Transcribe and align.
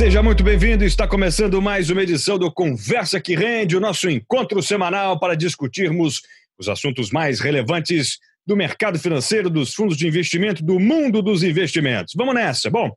Seja 0.00 0.22
muito 0.22 0.42
bem-vindo. 0.42 0.82
Está 0.82 1.06
começando 1.06 1.60
mais 1.60 1.90
uma 1.90 2.02
edição 2.02 2.38
do 2.38 2.50
Conversa 2.50 3.20
que 3.20 3.36
Rende, 3.36 3.76
o 3.76 3.80
nosso 3.80 4.08
encontro 4.08 4.62
semanal 4.62 5.20
para 5.20 5.36
discutirmos 5.36 6.22
os 6.58 6.70
assuntos 6.70 7.10
mais 7.10 7.38
relevantes 7.38 8.16
do 8.46 8.56
mercado 8.56 8.98
financeiro, 8.98 9.50
dos 9.50 9.74
fundos 9.74 9.98
de 9.98 10.08
investimento, 10.08 10.64
do 10.64 10.80
mundo 10.80 11.20
dos 11.20 11.42
investimentos. 11.42 12.14
Vamos 12.16 12.34
nessa. 12.34 12.70
Bom, 12.70 12.90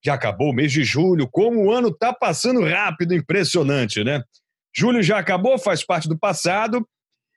já 0.00 0.14
acabou 0.14 0.50
o 0.50 0.52
mês 0.52 0.70
de 0.70 0.84
julho, 0.84 1.28
como 1.28 1.60
o 1.60 1.72
ano 1.72 1.88
está 1.88 2.12
passando 2.12 2.62
rápido, 2.62 3.14
impressionante, 3.14 4.04
né? 4.04 4.22
Julho 4.72 5.02
já 5.02 5.18
acabou, 5.18 5.58
faz 5.58 5.84
parte 5.84 6.08
do 6.08 6.16
passado. 6.16 6.86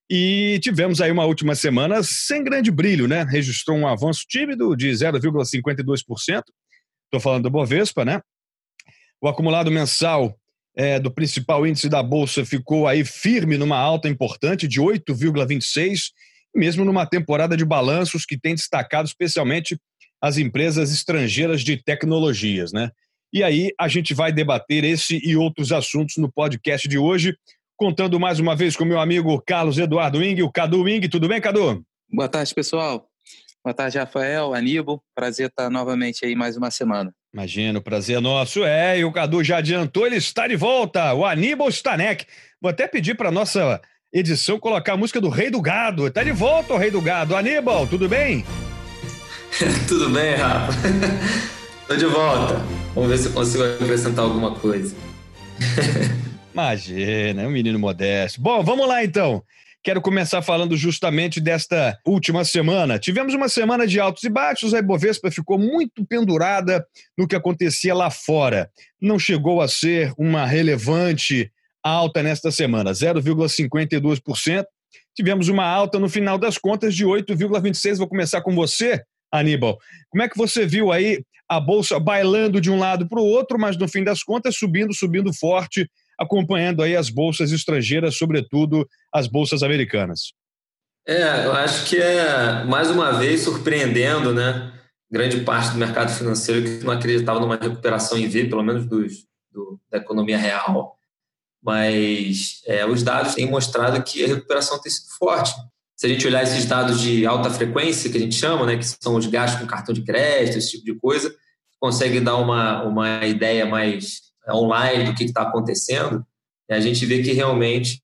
E 0.08 0.60
tivemos 0.62 1.02
aí 1.02 1.10
uma 1.10 1.26
última 1.26 1.56
semana 1.56 2.04
sem 2.04 2.44
grande 2.44 2.70
brilho, 2.70 3.08
né? 3.08 3.24
Registrou 3.24 3.80
um 3.80 3.88
avanço 3.88 4.26
tímido 4.30 4.76
de 4.76 4.92
0,52%. 4.92 6.44
Estou 7.06 7.20
falando 7.20 7.46
do 7.46 7.50
Bovespa, 7.50 8.06
né? 8.06 8.22
O 9.22 9.28
acumulado 9.28 9.72
mensal 9.72 10.38
é, 10.76 11.00
do 11.00 11.12
principal 11.12 11.66
índice 11.66 11.90
da 11.90 12.04
Bolsa 12.04 12.46
ficou 12.46 12.88
aí 12.88 13.04
firme 13.04 13.58
numa 13.58 13.78
alta 13.78 14.08
importante 14.08 14.68
de 14.68 14.80
8,26%, 14.80 16.12
mesmo 16.56 16.86
numa 16.86 17.06
temporada 17.06 17.58
de 17.58 17.66
balanços 17.66 18.26
que 18.26 18.40
tem 18.40 18.54
destacado 18.54 19.06
especialmente 19.06 19.78
as 20.22 20.38
empresas 20.38 20.92
estrangeiras 20.92 21.62
de 21.62 21.78
tecnologias, 21.78 22.72
né? 22.72 22.92
E 23.34 23.44
aí 23.44 23.72
a 23.80 23.88
gente 23.88 24.14
vai 24.14 24.32
debater 24.32 24.84
esse 24.84 25.20
e 25.24 25.36
outros 25.36 25.72
assuntos 25.72 26.18
no 26.18 26.32
podcast 26.32 26.88
de 26.88 26.98
hoje, 26.98 27.36
contando 27.76 28.20
mais 28.20 28.40
uma 28.40 28.56
vez 28.56 28.76
com 28.76 28.86
meu 28.86 29.00
amigo 29.00 29.42
Carlos 29.46 29.78
Eduardo 29.78 30.24
Ing, 30.24 30.42
o 30.42 30.52
Cadu 30.52 30.88
Ing. 30.88 31.08
Tudo 31.10 31.28
bem, 31.28 31.42
Cadu? 31.42 31.84
Boa 32.12 32.30
tarde, 32.30 32.54
pessoal. 32.54 33.08
Boa 33.64 33.74
tarde, 33.74 33.98
Rafael, 33.98 34.54
Aníbal. 34.54 35.04
Prazer 35.14 35.50
estar 35.50 35.70
novamente 35.70 36.26
aí 36.26 36.36
mais 36.36 36.56
uma 36.56 36.72
semana. 36.72 37.14
Imagino, 37.34 37.82
prazer 37.82 38.18
é 38.18 38.20
nosso. 38.20 38.64
É, 38.64 39.00
e 39.00 39.06
o 39.06 39.12
Cadu 39.12 39.44
já 39.44 39.58
adiantou, 39.58 40.08
ele 40.08 40.16
está 40.16 40.48
de 40.48 40.56
volta, 40.56 41.14
o 41.14 41.26
Aníbal 41.26 41.70
Stanek. 41.70 42.26
Vou 42.62 42.70
até 42.70 42.88
pedir 42.88 43.16
para 43.16 43.32
nossa 43.32 43.82
edição 44.12 44.60
colocar 44.60 44.94
a 44.94 44.98
música 44.98 45.22
do 45.22 45.30
Rei 45.30 45.50
do 45.50 45.62
Gado. 45.62 46.08
Está 46.08 46.24
de 46.24 46.32
volta 46.32 46.74
o 46.74 46.78
Rei 46.78 46.90
do 46.90 47.02
Gado. 47.02 47.36
Aníbal, 47.36 47.86
tudo 47.86 48.08
bem? 48.10 48.46
tudo 49.88 50.10
bem, 50.10 50.36
Rafa. 50.36 50.74
Estou 51.82 51.98
de 51.98 52.06
volta. 52.06 52.62
Vamos 52.94 53.10
ver 53.10 53.18
se 53.18 53.28
eu 53.28 53.34
consigo 53.34 53.64
acrescentar 53.64 54.26
alguma 54.26 54.56
coisa. 54.56 54.96
Imagina, 56.54 57.44
é 57.44 57.48
um 57.48 57.52
menino 57.52 57.78
modesto. 57.78 58.42
Bom, 58.42 58.64
vamos 58.64 58.88
lá 58.88 59.04
então. 59.04 59.44
Quero 59.88 60.02
começar 60.02 60.42
falando 60.42 60.76
justamente 60.76 61.40
desta 61.40 61.98
última 62.06 62.44
semana. 62.44 63.00
Tivemos 63.00 63.34
uma 63.34 63.48
semana 63.48 63.88
de 63.88 64.02
altos 64.02 64.22
e 64.24 64.30
baixos, 64.30 64.74
a 64.74 64.80
Ibovespa 64.80 65.32
ficou 65.32 65.58
muito 65.58 66.06
pendurada 66.06 66.86
no 67.18 67.26
que 67.26 67.38
acontecia 67.38 67.96
lá 67.96 68.12
fora. 68.12 68.70
Não 69.02 69.18
chegou 69.18 69.62
a 69.62 69.68
ser 69.70 70.12
uma 70.18 70.46
relevante 70.46 71.50
alta 71.82 72.22
nesta 72.22 72.52
semana, 72.52 72.92
0,52%. 72.92 74.66
Tivemos 75.16 75.48
uma 75.48 75.64
alta 75.64 75.98
no 75.98 76.10
final 76.10 76.38
das 76.38 76.58
contas 76.58 76.94
de 76.94 77.06
8,26%. 77.06 77.96
Vou 77.96 78.10
começar 78.10 78.42
com 78.42 78.54
você, 78.54 79.02
Aníbal. 79.32 79.78
Como 80.10 80.22
é 80.22 80.28
que 80.28 80.38
você 80.38 80.66
viu 80.66 80.92
aí 80.92 81.24
a 81.48 81.62
bolsa 81.62 81.98
bailando 81.98 82.60
de 82.60 82.70
um 82.70 82.78
lado 82.78 83.08
para 83.08 83.22
o 83.22 83.26
outro, 83.26 83.58
mas 83.58 83.78
no 83.78 83.88
fim 83.88 84.04
das 84.04 84.22
contas 84.22 84.58
subindo, 84.58 84.94
subindo 84.94 85.34
forte 85.34 85.90
acompanhando 86.18 86.82
aí 86.82 86.96
as 86.96 87.10
bolsas 87.10 87.52
estrangeiras, 87.52 88.18
sobretudo 88.18 88.88
as 89.14 89.28
bolsas 89.28 89.64
americanas. 89.64 90.34
É, 91.08 91.46
eu 91.46 91.54
acho 91.54 91.88
que 91.88 91.98
é 91.98 92.66
mais 92.66 92.90
uma 92.90 93.14
vez 93.14 93.42
surpreendendo, 93.42 94.34
né? 94.34 94.74
Grande 95.10 95.40
parte 95.42 95.72
do 95.72 95.78
mercado 95.78 96.12
financeiro 96.12 96.64
que 96.64 96.84
não 96.84 96.92
acreditava 96.92 97.40
numa 97.40 97.56
recuperação 97.56 98.18
em 98.18 98.28
V, 98.28 98.46
pelo 98.46 98.64
menos 98.64 98.86
dos, 98.86 99.26
do, 99.50 99.80
da 99.90 100.00
economia 100.00 100.38
real. 100.38 100.98
Mas 101.64 102.62
é, 102.66 102.86
os 102.86 103.04
dados 103.04 103.36
têm 103.36 103.50
mostrado 103.50 104.04
que 104.04 104.24
a 104.24 104.28
recuperação 104.28 104.82
tem 104.82 104.92
sido 104.92 105.10
forte. 105.18 105.54
Se 105.96 106.06
a 106.06 106.10
gente 106.10 106.28
olhar 106.28 106.44
esses 106.44 106.66
dados 106.66 107.00
de 107.00 107.26
alta 107.26 107.50
frequência, 107.50 108.12
que 108.12 108.18
a 108.18 108.22
gente 108.22 108.36
chama, 108.36 108.66
né, 108.66 108.78
que 108.78 108.86
são 108.86 109.16
os 109.16 109.26
gastos 109.28 109.62
com 109.62 109.66
cartão 109.66 109.94
de 109.94 110.04
crédito, 110.04 110.58
esse 110.58 110.72
tipo 110.72 110.86
de 110.86 110.94
coisa, 110.96 111.34
consegue 111.80 112.20
dar 112.20 112.36
uma, 112.36 112.84
uma 112.84 113.26
ideia 113.26 113.66
mais 113.66 114.27
online 114.56 115.06
do 115.06 115.16
que 115.16 115.26
está 115.26 115.44
acontecendo, 115.44 116.26
a 116.70 116.80
gente 116.80 117.06
vê 117.06 117.22
que 117.22 117.32
realmente 117.32 118.02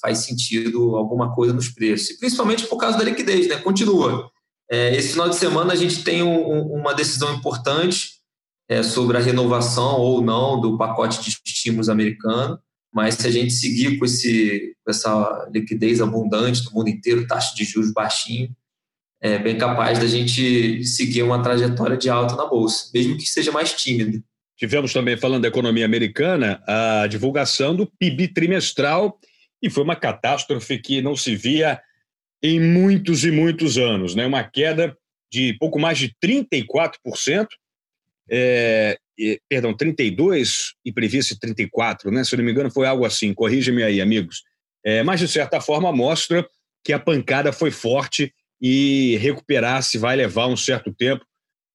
faz 0.00 0.18
sentido 0.18 0.96
alguma 0.96 1.34
coisa 1.34 1.52
nos 1.52 1.68
preços, 1.68 2.16
principalmente 2.18 2.66
por 2.66 2.76
causa 2.76 2.96
da 2.96 3.04
liquidez, 3.04 3.48
né? 3.48 3.56
Continua. 3.56 4.30
É, 4.70 4.94
esse 4.96 5.10
final 5.10 5.28
de 5.28 5.36
semana 5.36 5.72
a 5.72 5.76
gente 5.76 6.04
tem 6.04 6.22
um, 6.22 6.60
uma 6.72 6.94
decisão 6.94 7.34
importante 7.34 8.14
é, 8.68 8.82
sobre 8.82 9.16
a 9.16 9.20
renovação 9.20 10.00
ou 10.00 10.22
não 10.22 10.60
do 10.60 10.78
pacote 10.78 11.22
de 11.22 11.30
estímulos 11.44 11.88
americano, 11.88 12.58
mas 12.92 13.16
se 13.16 13.26
a 13.26 13.30
gente 13.30 13.52
seguir 13.52 13.98
com, 13.98 14.04
esse, 14.04 14.74
com 14.84 14.90
essa 14.90 15.48
liquidez 15.52 16.00
abundante 16.00 16.64
no 16.64 16.70
mundo 16.70 16.88
inteiro, 16.88 17.26
taxa 17.26 17.54
de 17.54 17.64
juros 17.64 17.92
baixinho, 17.92 18.54
é 19.20 19.38
bem 19.38 19.58
capaz 19.58 19.98
da 19.98 20.06
gente 20.06 20.84
seguir 20.84 21.22
uma 21.22 21.42
trajetória 21.42 21.96
de 21.96 22.08
alta 22.08 22.36
na 22.36 22.46
bolsa, 22.46 22.90
mesmo 22.94 23.16
que 23.16 23.26
seja 23.26 23.50
mais 23.50 23.72
tímida. 23.72 24.22
Tivemos 24.56 24.92
também, 24.92 25.16
falando 25.16 25.42
da 25.42 25.48
economia 25.48 25.84
americana, 25.84 26.62
a 26.66 27.06
divulgação 27.08 27.74
do 27.74 27.86
PIB 27.98 28.28
trimestral, 28.28 29.18
e 29.60 29.68
foi 29.68 29.82
uma 29.82 29.96
catástrofe 29.96 30.78
que 30.78 31.02
não 31.02 31.16
se 31.16 31.34
via 31.34 31.80
em 32.42 32.60
muitos 32.60 33.24
e 33.24 33.30
muitos 33.30 33.78
anos, 33.78 34.14
né? 34.14 34.26
uma 34.26 34.44
queda 34.44 34.96
de 35.32 35.54
pouco 35.54 35.78
mais 35.78 35.98
de 35.98 36.14
34%, 36.22 37.46
é, 38.30 38.98
perdão, 39.48 39.74
32% 39.74 40.46
e 40.84 40.92
previsse 40.92 41.38
34%, 41.38 42.12
né? 42.12 42.22
se 42.22 42.36
não 42.36 42.44
me 42.44 42.52
engano 42.52 42.70
foi 42.70 42.86
algo 42.86 43.04
assim, 43.04 43.32
corrija-me 43.32 43.82
aí, 43.82 44.00
amigos. 44.00 44.42
É, 44.84 45.02
mas, 45.02 45.18
de 45.18 45.26
certa 45.26 45.60
forma, 45.60 45.90
mostra 45.90 46.46
que 46.84 46.92
a 46.92 46.98
pancada 46.98 47.52
foi 47.52 47.70
forte 47.70 48.32
e 48.60 49.16
recuperar-se 49.16 49.96
vai 49.96 50.14
levar 50.14 50.46
um 50.46 50.56
certo 50.56 50.92
tempo 50.92 51.24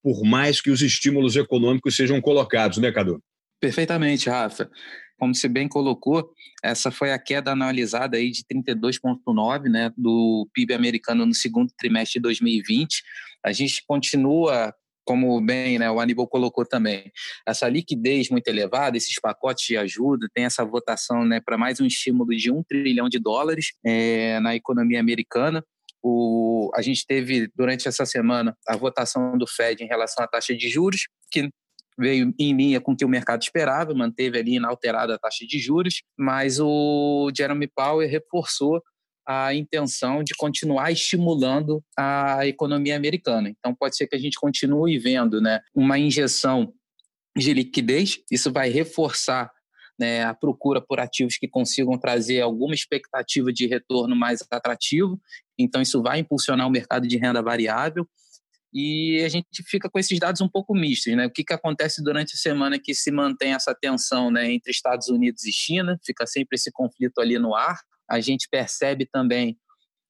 por 0.04 0.24
mais 0.24 0.62
que 0.62 0.70
os 0.70 0.82
estímulos 0.82 1.36
econômicos 1.36 1.96
sejam 1.96 2.22
colocados, 2.22 2.78
né, 2.78 2.92
Cadu? 2.92 3.22
Perfeitamente, 3.60 4.30
Rafa. 4.30 4.70
Como 5.18 5.36
você 5.36 5.50
bem 5.50 5.68
colocou, 5.68 6.32
essa 6.64 6.90
foi 6.90 7.12
a 7.12 7.20
queda 7.20 7.52
analisada 7.52 8.16
aí 8.16 8.32
de 8.32 8.44
32,9 8.44 9.64
né, 9.64 9.92
do 9.98 10.48
PIB 10.54 10.74
americano 10.74 11.26
no 11.26 11.34
segundo 11.34 11.74
trimestre 11.78 12.20
de 12.20 12.24
2020. 12.24 13.04
A 13.46 13.52
gente 13.52 13.84
continua 13.86 14.74
como 15.10 15.42
bem 15.42 15.80
né, 15.80 15.90
o 15.90 16.00
Aníbal 16.00 16.28
colocou 16.28 16.64
também, 16.64 17.12
essa 17.44 17.68
liquidez 17.68 18.30
muito 18.30 18.48
elevada, 18.48 18.96
esses 18.96 19.20
pacotes 19.20 19.66
de 19.66 19.76
ajuda, 19.76 20.30
tem 20.32 20.46
essa 20.46 20.64
votação 20.64 21.26
né, 21.26 21.42
para 21.44 21.58
mais 21.58 21.82
um 21.82 21.86
estímulo 21.88 22.30
de 22.36 22.52
um 22.52 22.62
trilhão 22.62 23.10
de 23.10 23.18
dólares 23.18 23.74
é, 23.84 24.40
na 24.40 24.56
economia 24.56 25.00
americana. 25.00 25.66
O, 26.04 26.72
a 26.76 26.82
gente 26.82 27.06
teve 27.06 27.50
durante 27.56 27.88
essa 27.88 28.06
semana 28.06 28.56
a 28.68 28.78
votação 28.78 29.38
do 29.38 29.46
Fed 29.48 29.84
em 29.84 29.88
relação 29.88 30.24
à 30.24 30.28
taxa 30.28 30.56
de 30.56 30.70
juros, 30.70 31.08
que 31.32 31.50
veio 31.98 32.34
em 32.40 32.56
linha 32.56 32.80
com 32.80 32.94
o 32.94 32.96
que 32.96 33.04
o 33.04 33.10
mercado 33.10 33.42
esperava, 33.42 33.94
manteve 33.94 34.40
ali 34.40 34.56
inalterada 34.56 35.16
a 35.16 35.20
taxa 35.20 35.46
de 35.46 35.60
juros, 35.60 36.02
mas 36.18 36.60
o 36.60 37.30
Jeremy 37.36 37.68
Powell 37.68 38.10
reforçou 38.10 38.82
a 39.28 39.54
intenção 39.54 40.24
de 40.24 40.34
continuar 40.34 40.92
estimulando 40.92 41.84
a 41.96 42.48
economia 42.48 42.96
americana. 42.96 43.50
Então 43.50 43.76
pode 43.76 43.96
ser 43.96 44.08
que 44.08 44.16
a 44.16 44.20
gente 44.20 44.40
continue 44.40 44.98
vendo, 44.98 45.40
né, 45.40 45.60
uma 45.76 46.00
injeção 46.00 46.74
de 47.38 47.54
liquidez, 47.54 48.20
isso 48.32 48.52
vai 48.52 48.70
reforçar 48.70 49.52
né, 50.00 50.24
a 50.24 50.34
procura 50.34 50.82
por 50.82 51.00
ativos 51.00 51.38
que 51.38 51.48
consigam 51.48 51.98
trazer 52.00 52.42
alguma 52.42 52.74
expectativa 52.74 53.52
de 53.52 53.68
retorno 53.68 54.16
mais 54.16 54.44
atrativo. 54.50 55.20
Então, 55.58 55.82
isso 55.82 56.02
vai 56.02 56.20
impulsionar 56.20 56.68
o 56.68 56.72
mercado 56.72 57.08
de 57.08 57.18
renda 57.18 57.42
variável. 57.42 58.08
E 58.74 59.22
a 59.26 59.30
gente 59.30 59.48
fica 59.68 59.90
com 59.90 59.98
esses 60.00 60.18
dados 60.20 60.42
um 60.42 60.48
pouco 60.48 60.74
mistos. 60.74 61.14
Né? 61.16 61.26
O 61.26 61.32
que, 61.32 61.44
que 61.44 61.54
acontece 61.54 62.04
durante 62.04 62.36
a 62.36 62.38
semana 62.38 62.80
que 62.80 62.94
se 62.94 63.12
mantém 63.12 63.54
essa 63.54 63.76
tensão 63.76 64.32
né, 64.32 64.52
entre 64.52 64.72
Estados 64.72 65.08
Unidos 65.08 65.44
e 65.46 65.52
China? 65.52 66.00
Fica 66.06 66.26
sempre 66.26 66.56
esse 66.56 66.72
conflito 66.72 67.20
ali 67.20 67.38
no 67.38 67.56
ar. 67.56 67.80
A 68.10 68.20
gente 68.20 68.48
percebe 68.50 69.06
também 69.06 69.58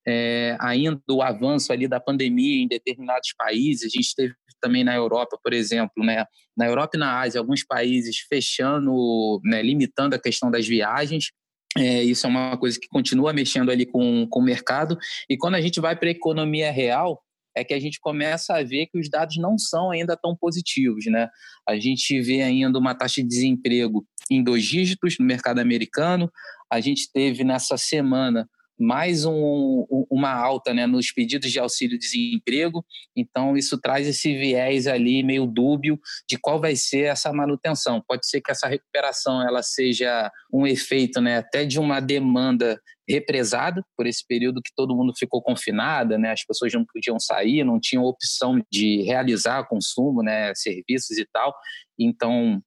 é, 0.07 0.57
ainda 0.59 1.01
o 1.09 1.21
avanço 1.21 1.71
ali 1.71 1.87
da 1.87 1.99
pandemia 1.99 2.63
em 2.63 2.67
determinados 2.67 3.33
países. 3.37 3.85
A 3.85 3.97
gente 3.97 4.13
teve 4.15 4.35
também 4.59 4.83
na 4.83 4.95
Europa, 4.95 5.37
por 5.43 5.53
exemplo, 5.53 6.03
né? 6.03 6.25
na 6.55 6.65
Europa 6.65 6.95
e 6.95 6.99
na 6.99 7.21
Ásia, 7.21 7.39
alguns 7.39 7.63
países 7.63 8.17
fechando, 8.27 9.41
né, 9.43 9.61
limitando 9.61 10.15
a 10.15 10.19
questão 10.19 10.51
das 10.51 10.67
viagens. 10.67 11.31
É, 11.77 12.03
isso 12.03 12.25
é 12.25 12.29
uma 12.29 12.57
coisa 12.57 12.79
que 12.79 12.87
continua 12.87 13.31
mexendo 13.31 13.71
ali 13.71 13.85
com, 13.85 14.27
com 14.29 14.39
o 14.39 14.43
mercado. 14.43 14.97
E 15.29 15.37
quando 15.37 15.55
a 15.55 15.61
gente 15.61 15.79
vai 15.79 15.95
para 15.95 16.09
a 16.09 16.11
economia 16.11 16.71
real, 16.71 17.21
é 17.55 17.63
que 17.63 17.73
a 17.73 17.79
gente 17.79 17.99
começa 17.99 18.55
a 18.55 18.63
ver 18.63 18.87
que 18.87 18.99
os 18.99 19.09
dados 19.09 19.37
não 19.37 19.57
são 19.57 19.91
ainda 19.91 20.17
tão 20.17 20.35
positivos. 20.35 21.05
Né? 21.05 21.27
A 21.67 21.77
gente 21.77 22.19
vê 22.21 22.41
ainda 22.41 22.77
uma 22.77 22.95
taxa 22.95 23.21
de 23.21 23.27
desemprego 23.27 24.05
em 24.29 24.43
dois 24.43 24.65
dígitos 24.65 25.17
no 25.19 25.25
mercado 25.25 25.59
americano. 25.59 26.31
A 26.71 26.79
gente 26.79 27.09
teve 27.11 27.43
nessa 27.43 27.77
semana 27.77 28.47
mais 28.79 29.25
um, 29.25 29.85
uma 30.09 30.31
alta 30.31 30.73
né, 30.73 30.87
nos 30.87 31.11
pedidos 31.11 31.51
de 31.51 31.59
auxílio-desemprego. 31.59 32.85
Então, 33.15 33.57
isso 33.57 33.79
traz 33.79 34.07
esse 34.07 34.35
viés 34.37 34.87
ali 34.87 35.21
meio 35.21 35.45
dúbio 35.45 35.99
de 36.27 36.37
qual 36.37 36.61
vai 36.61 36.75
ser 36.75 37.05
essa 37.05 37.33
manutenção. 37.33 38.01
Pode 38.07 38.27
ser 38.27 38.39
que 38.39 38.51
essa 38.51 38.67
recuperação 38.67 39.45
ela 39.45 39.61
seja 39.61 40.31
um 40.53 40.65
efeito 40.65 41.19
né, 41.19 41.37
até 41.37 41.65
de 41.65 41.79
uma 41.79 41.99
demanda 41.99 42.79
represada 43.09 43.83
por 43.97 44.05
esse 44.05 44.25
período 44.25 44.61
que 44.61 44.71
todo 44.75 44.95
mundo 44.95 45.13
ficou 45.17 45.41
confinada, 45.41 46.15
né? 46.17 46.31
As 46.31 46.45
pessoas 46.45 46.71
não 46.71 46.85
podiam 46.85 47.19
sair, 47.19 47.63
não 47.63 47.79
tinham 47.79 48.03
opção 48.03 48.61
de 48.71 49.01
realizar 49.01 49.67
consumo, 49.67 50.21
né? 50.21 50.53
Serviços 50.53 51.17
e 51.17 51.25
tal. 51.33 51.55
Então, 51.97 52.61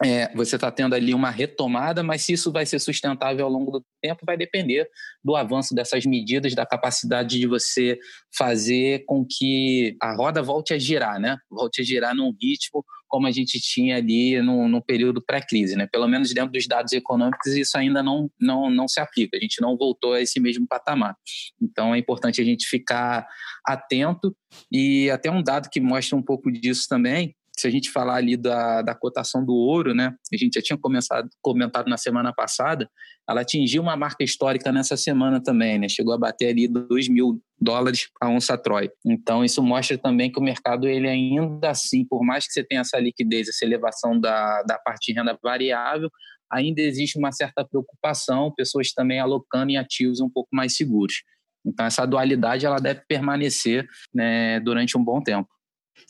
é, 0.00 0.34
você 0.34 0.56
está 0.56 0.70
tendo 0.70 0.94
ali 0.94 1.12
uma 1.12 1.30
retomada, 1.30 2.02
mas 2.02 2.22
se 2.22 2.32
isso 2.32 2.50
vai 2.50 2.64
ser 2.64 2.78
sustentável 2.78 3.44
ao 3.44 3.52
longo 3.52 3.70
do 3.70 3.84
tempo 4.00 4.24
vai 4.24 4.36
depender 4.36 4.88
do 5.22 5.36
avanço 5.36 5.74
dessas 5.74 6.06
medidas, 6.06 6.54
da 6.54 6.64
capacidade 6.64 7.38
de 7.38 7.46
você 7.46 7.98
fazer 8.36 9.04
com 9.06 9.24
que 9.24 9.96
a 10.00 10.14
roda 10.14 10.42
volte 10.42 10.72
a 10.72 10.78
girar, 10.78 11.20
né? 11.20 11.36
Volte 11.50 11.82
a 11.82 11.84
girar 11.84 12.14
num 12.14 12.34
ritmo 12.40 12.84
como 13.06 13.26
a 13.26 13.30
gente 13.30 13.60
tinha 13.60 13.98
ali 13.98 14.40
no, 14.40 14.66
no 14.66 14.82
período 14.82 15.22
pré-crise, 15.22 15.76
né? 15.76 15.86
Pelo 15.86 16.08
menos 16.08 16.32
dentro 16.32 16.52
dos 16.52 16.66
dados 16.66 16.92
econômicos 16.92 17.54
isso 17.54 17.76
ainda 17.76 18.02
não, 18.02 18.30
não, 18.40 18.70
não 18.70 18.88
se 18.88 18.98
aplica. 18.98 19.36
A 19.36 19.40
gente 19.40 19.60
não 19.60 19.76
voltou 19.76 20.14
a 20.14 20.22
esse 20.22 20.40
mesmo 20.40 20.66
patamar. 20.66 21.14
Então 21.60 21.94
é 21.94 21.98
importante 21.98 22.40
a 22.40 22.44
gente 22.44 22.66
ficar 22.66 23.26
atento 23.66 24.34
e 24.72 25.10
até 25.10 25.30
um 25.30 25.42
dado 25.42 25.68
que 25.70 25.80
mostra 25.80 26.16
um 26.16 26.22
pouco 26.22 26.50
disso 26.50 26.86
também 26.88 27.36
se 27.58 27.66
a 27.66 27.70
gente 27.70 27.90
falar 27.90 28.16
ali 28.16 28.36
da, 28.36 28.82
da 28.82 28.94
cotação 28.94 29.44
do 29.44 29.52
ouro, 29.52 29.94
né? 29.94 30.14
A 30.32 30.36
gente 30.36 30.54
já 30.54 30.62
tinha 30.62 30.78
começado, 30.78 31.28
comentado 31.40 31.88
na 31.88 31.96
semana 31.96 32.32
passada, 32.32 32.88
ela 33.28 33.42
atingiu 33.42 33.82
uma 33.82 33.96
marca 33.96 34.24
histórica 34.24 34.72
nessa 34.72 34.96
semana 34.96 35.40
também, 35.42 35.78
né? 35.78 35.88
Chegou 35.88 36.14
a 36.14 36.18
bater 36.18 36.48
ali 36.48 36.66
2 36.66 37.08
mil 37.08 37.40
dólares 37.60 38.08
a 38.20 38.28
onça 38.28 38.56
Troy. 38.56 38.90
Então, 39.04 39.44
isso 39.44 39.62
mostra 39.62 39.96
também 39.98 40.30
que 40.32 40.38
o 40.38 40.42
mercado, 40.42 40.88
ele 40.88 41.08
ainda 41.08 41.70
assim, 41.70 42.04
por 42.04 42.24
mais 42.24 42.46
que 42.46 42.52
você 42.52 42.64
tenha 42.64 42.80
essa 42.80 42.98
liquidez, 42.98 43.48
essa 43.48 43.64
elevação 43.64 44.18
da, 44.18 44.62
da 44.62 44.78
parte 44.78 45.12
de 45.12 45.18
renda 45.18 45.38
variável, 45.42 46.10
ainda 46.50 46.80
existe 46.80 47.18
uma 47.18 47.32
certa 47.32 47.64
preocupação, 47.64 48.52
pessoas 48.54 48.92
também 48.92 49.20
alocando 49.20 49.70
em 49.70 49.76
ativos 49.76 50.20
um 50.20 50.28
pouco 50.28 50.48
mais 50.52 50.76
seguros. 50.76 51.22
Então, 51.64 51.86
essa 51.86 52.04
dualidade, 52.04 52.66
ela 52.66 52.78
deve 52.78 53.02
permanecer 53.06 53.86
né, 54.12 54.58
durante 54.60 54.98
um 54.98 55.04
bom 55.04 55.22
tempo. 55.22 55.48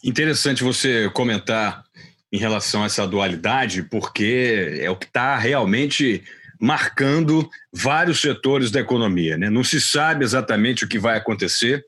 Interessante 0.05 0.65
você 0.65 1.09
comentar 1.11 1.85
em 2.33 2.39
relação 2.39 2.83
a 2.83 2.87
essa 2.87 3.07
dualidade, 3.07 3.83
porque 3.83 4.79
é 4.81 4.91
o 4.91 4.97
que 4.97 5.07
está 5.07 5.37
realmente 5.37 6.25
marcando 6.59 7.49
vários 7.73 8.21
setores 8.21 8.71
da 8.71 8.81
economia. 8.81 9.37
Né? 9.37 9.51
Não 9.51 9.63
se 9.63 9.81
sabe 9.81 10.25
exatamente 10.25 10.85
o 10.85 10.89
que 10.89 10.99
vai 10.99 11.19
acontecer. 11.19 11.85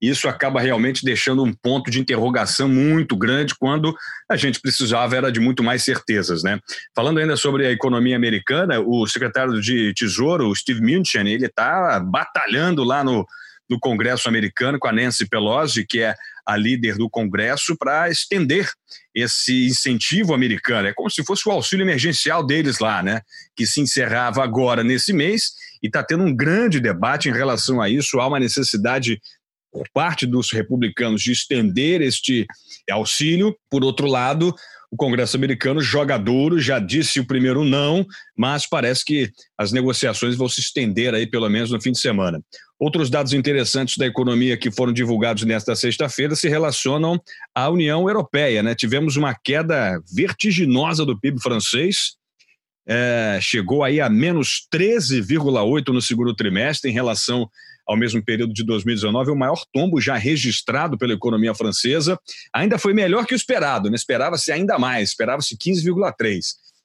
Isso 0.00 0.28
acaba 0.28 0.60
realmente 0.60 1.04
deixando 1.04 1.44
um 1.44 1.52
ponto 1.52 1.90
de 1.90 2.00
interrogação 2.00 2.68
muito 2.68 3.16
grande 3.16 3.54
quando 3.54 3.94
a 4.28 4.36
gente 4.36 4.60
precisava 4.60 5.16
era 5.16 5.30
de 5.30 5.38
muito 5.38 5.62
mais 5.62 5.84
certezas, 5.84 6.42
né? 6.42 6.58
Falando 6.92 7.18
ainda 7.18 7.36
sobre 7.36 7.68
a 7.68 7.70
economia 7.70 8.16
americana, 8.16 8.80
o 8.80 9.06
secretário 9.06 9.60
de 9.60 9.94
Tesouro, 9.94 10.52
Steve 10.56 10.80
Mnuchin, 10.80 11.28
ele 11.28 11.46
está 11.46 12.00
batalhando 12.00 12.82
lá 12.82 13.04
no, 13.04 13.24
no 13.68 13.78
Congresso 13.78 14.28
americano 14.28 14.78
com 14.78 14.88
a 14.88 14.92
Nancy 14.92 15.28
Pelosi, 15.28 15.86
que 15.86 16.00
é 16.00 16.14
a 16.46 16.56
líder 16.56 16.96
do 16.96 17.08
Congresso, 17.08 17.76
para 17.76 18.10
estender 18.10 18.70
esse 19.14 19.66
incentivo 19.66 20.34
americano. 20.34 20.88
É 20.88 20.92
como 20.92 21.10
se 21.10 21.24
fosse 21.24 21.48
o 21.48 21.52
auxílio 21.52 21.84
emergencial 21.84 22.44
deles 22.44 22.78
lá, 22.78 23.02
né? 23.02 23.20
Que 23.56 23.66
se 23.66 23.80
encerrava 23.80 24.42
agora 24.42 24.82
nesse 24.82 25.12
mês 25.12 25.52
e 25.82 25.86
está 25.86 26.02
tendo 26.02 26.24
um 26.24 26.34
grande 26.34 26.80
debate 26.80 27.28
em 27.28 27.32
relação 27.32 27.80
a 27.80 27.88
isso. 27.88 28.20
Há 28.20 28.26
uma 28.26 28.40
necessidade 28.40 29.20
por 29.72 29.88
parte 29.92 30.26
dos 30.26 30.52
republicanos 30.52 31.22
de 31.22 31.32
estender 31.32 32.02
este 32.02 32.46
auxílio. 32.90 33.56
Por 33.70 33.82
outro 33.82 34.06
lado, 34.06 34.54
o 34.90 34.96
Congresso 34.96 35.38
americano 35.38 35.80
joga 35.80 36.18
duro, 36.18 36.60
já 36.60 36.78
disse 36.78 37.18
o 37.18 37.26
primeiro 37.26 37.64
não, 37.64 38.06
mas 38.36 38.68
parece 38.68 39.02
que 39.02 39.30
as 39.56 39.72
negociações 39.72 40.36
vão 40.36 40.50
se 40.50 40.60
estender 40.60 41.14
aí 41.14 41.26
pelo 41.26 41.48
menos 41.48 41.70
no 41.70 41.80
fim 41.80 41.92
de 41.92 41.98
semana. 41.98 42.42
Outros 42.82 43.08
dados 43.08 43.32
interessantes 43.32 43.96
da 43.96 44.04
economia 44.06 44.56
que 44.56 44.68
foram 44.68 44.92
divulgados 44.92 45.44
nesta 45.44 45.76
sexta-feira 45.76 46.34
se 46.34 46.48
relacionam 46.48 47.16
à 47.54 47.70
União 47.70 48.08
Europeia. 48.08 48.60
Né? 48.60 48.74
Tivemos 48.74 49.16
uma 49.16 49.36
queda 49.36 50.02
vertiginosa 50.12 51.06
do 51.06 51.16
PIB 51.16 51.40
francês, 51.40 52.16
é, 52.84 53.38
chegou 53.40 53.84
aí 53.84 54.00
a 54.00 54.08
menos 54.08 54.66
13,8 54.74 55.90
no 55.92 56.02
segundo 56.02 56.34
trimestre 56.34 56.90
em 56.90 56.92
relação 56.92 57.48
ao 57.86 57.96
mesmo 57.96 58.20
período 58.20 58.52
de 58.52 58.64
2019, 58.64 59.30
o 59.30 59.36
maior 59.36 59.62
tombo 59.72 60.00
já 60.00 60.16
registrado 60.16 60.98
pela 60.98 61.12
economia 61.12 61.54
francesa. 61.54 62.18
Ainda 62.52 62.80
foi 62.80 62.92
melhor 62.92 63.26
que 63.26 63.34
o 63.34 63.36
esperado, 63.36 63.90
né? 63.90 63.94
esperava-se 63.94 64.50
ainda 64.50 64.76
mais, 64.76 65.10
esperava-se 65.10 65.56
15,3. 65.56 66.40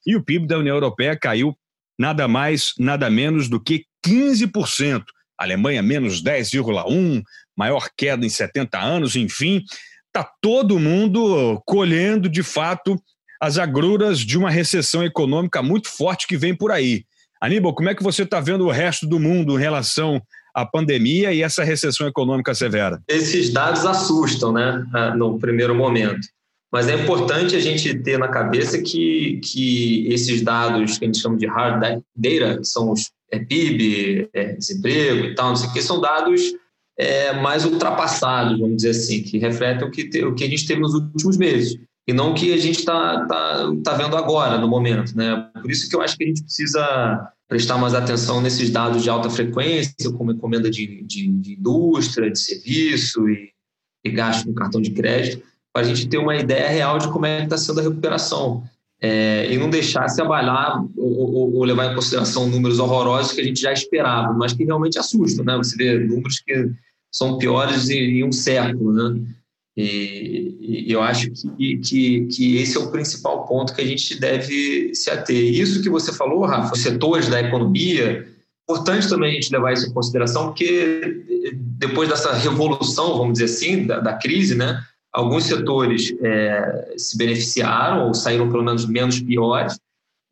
E 0.05 0.15
o 0.15 0.23
PIB 0.23 0.45
da 0.45 0.59
União 0.59 0.75
Europeia 0.75 1.17
caiu 1.17 1.57
nada 1.97 2.27
mais, 2.27 2.75
nada 2.77 3.09
menos 3.09 3.49
do 3.49 3.59
que 3.59 3.85
15%. 4.05 5.03
Alemanha, 5.37 5.81
menos 5.81 6.23
10,1%, 6.23 7.23
maior 7.55 7.89
queda 7.95 8.25
em 8.25 8.29
70 8.29 8.79
anos, 8.79 9.15
enfim. 9.15 9.63
Está 10.07 10.29
todo 10.41 10.79
mundo 10.79 11.61
colhendo, 11.65 12.27
de 12.27 12.43
fato, 12.43 12.99
as 13.41 13.57
agruras 13.57 14.19
de 14.19 14.37
uma 14.37 14.49
recessão 14.49 15.03
econômica 15.03 15.61
muito 15.61 15.89
forte 15.89 16.27
que 16.27 16.37
vem 16.37 16.55
por 16.55 16.71
aí. 16.71 17.03
Aníbal, 17.39 17.73
como 17.75 17.89
é 17.89 17.95
que 17.95 18.03
você 18.03 18.23
está 18.23 18.39
vendo 18.39 18.65
o 18.65 18.71
resto 18.71 19.07
do 19.07 19.19
mundo 19.19 19.57
em 19.57 19.61
relação 19.61 20.21
a 20.55 20.65
pandemia 20.65 21.31
e 21.31 21.43
essa 21.43 21.63
recessão 21.63 22.07
econômica 22.07 22.55
severa? 22.55 22.99
Esses 23.07 23.53
dados 23.53 23.85
assustam, 23.85 24.51
né, 24.51 24.83
no 25.15 25.37
primeiro 25.37 25.75
momento. 25.75 26.27
Mas 26.71 26.87
é 26.89 26.95
importante 26.95 27.55
a 27.55 27.59
gente 27.59 27.93
ter 27.99 28.19
na 28.19 28.27
cabeça 28.27 28.81
que, 28.81 29.39
que 29.43 30.07
esses 30.11 30.41
dados 30.41 30.97
que 30.97 31.05
a 31.05 31.07
gente 31.07 31.19
chama 31.19 31.37
de 31.37 31.47
hard 31.47 31.79
data, 31.79 32.57
que 32.57 32.65
são 32.65 32.91
os 32.91 33.09
é, 33.31 33.39
PIB, 33.39 34.29
é, 34.33 34.53
desemprego 34.53 35.27
e 35.27 35.35
tal, 35.35 35.49
não 35.49 35.55
sei 35.55 35.69
o 35.69 35.73
que, 35.73 35.81
são 35.81 36.01
dados 36.01 36.41
é, 36.97 37.33
mais 37.33 37.63
ultrapassados, 37.65 38.59
vamos 38.59 38.77
dizer 38.77 38.89
assim, 38.89 39.23
que 39.23 39.37
refletem 39.37 39.87
o 39.87 39.91
que, 39.91 40.25
o 40.25 40.35
que 40.35 40.43
a 40.43 40.49
gente 40.49 40.67
teve 40.67 40.81
nos 40.81 40.93
últimos 40.93 41.37
meses 41.37 41.77
e 42.07 42.13
não 42.13 42.31
o 42.31 42.33
que 42.33 42.53
a 42.53 42.57
gente 42.57 42.79
está 42.79 43.25
tá, 43.25 43.71
tá 43.83 43.93
vendo 43.93 44.15
agora, 44.15 44.57
no 44.57 44.67
momento. 44.67 45.15
Né? 45.15 45.49
Por 45.61 45.69
isso 45.69 45.89
que 45.89 45.95
eu 45.95 46.01
acho 46.01 46.17
que 46.17 46.23
a 46.23 46.27
gente 46.27 46.41
precisa 46.41 47.33
prestar 47.49 47.77
mais 47.77 47.93
atenção 47.93 48.41
nesses 48.41 48.69
dados 48.69 49.03
de 49.03 49.09
alta 49.09 49.29
frequência, 49.29 50.11
como 50.17 50.31
encomenda 50.31 50.69
de, 50.69 51.03
de, 51.03 51.27
de 51.27 51.53
indústria, 51.53 52.31
de 52.31 52.39
serviço 52.39 53.29
e, 53.29 53.51
e 54.05 54.09
gasto 54.09 54.47
no 54.47 54.53
cartão 54.53 54.81
de 54.81 54.91
crédito, 54.91 55.43
para 55.77 55.85
a 55.85 55.89
gente 55.89 56.07
ter 56.07 56.17
uma 56.17 56.35
ideia 56.35 56.69
real 56.69 56.97
de 56.97 57.07
como 57.09 57.27
é 57.27 57.37
que 57.37 57.43
está 57.43 57.55
sendo 57.55 57.81
a 57.81 57.83
recuperação. 57.83 58.63
É, 58.99 59.47
e 59.53 59.59
não 59.59 59.69
deixar 59.69 60.07
se 60.07 60.19
abalar 60.19 60.83
ou, 60.97 61.35
ou, 61.35 61.53
ou, 61.53 61.63
levar 61.63 61.91
em 61.91 61.93
consideração 61.93 62.49
números 62.49 62.79
horrorosos 62.79 63.33
que 63.33 63.41
a 63.41 63.43
gente 63.43 63.61
já 63.61 63.71
esperava, 63.71 64.33
mas 64.33 64.53
que 64.53 64.63
realmente 64.63 64.97
assustam. 64.97 65.45
Né? 65.45 65.55
Você 65.57 65.75
vê 65.77 65.99
números 65.99 66.39
que 66.39 66.71
são 67.11 67.37
piores 67.37 67.91
em, 67.91 67.99
em 67.99 68.23
um 68.23 68.31
século. 68.31 68.91
Né? 68.91 69.21
E, 69.77 70.87
e 70.87 70.91
eu 70.91 70.99
acho 70.99 71.29
que, 71.29 71.77
que, 71.77 72.25
que, 72.25 72.57
esse 72.57 72.75
é 72.75 72.79
o 72.79 72.89
principal 72.89 73.45
ponto 73.45 73.75
que 73.75 73.81
a 73.81 73.85
gente 73.85 74.19
deve 74.19 74.95
se 74.95 75.11
ater. 75.11 75.53
Isso 75.53 75.83
que 75.83 75.91
você 75.91 76.11
falou, 76.11 76.43
Rafa, 76.43 76.73
os 76.73 76.81
setores 76.81 77.29
da 77.29 77.39
economia, 77.39 78.27
importante 78.67 79.07
também 79.07 79.29
a 79.29 79.33
gente 79.33 79.53
levar 79.53 79.73
isso 79.73 79.85
em 79.85 79.93
consideração, 79.93 80.47
porque 80.47 81.23
depois 81.77 82.09
dessa 82.09 82.33
revolução, 82.33 83.15
vamos 83.15 83.33
dizer 83.33 83.45
assim, 83.45 83.85
da, 83.85 83.99
da 83.99 84.13
crise, 84.13 84.55
né, 84.55 84.83
alguns 85.13 85.45
setores 85.45 86.13
é, 86.21 86.93
se 86.97 87.17
beneficiaram 87.17 88.07
ou 88.07 88.13
saíram 88.13 88.49
pelo 88.49 88.63
menos 88.63 88.85
menos 88.85 89.19
piores, 89.19 89.79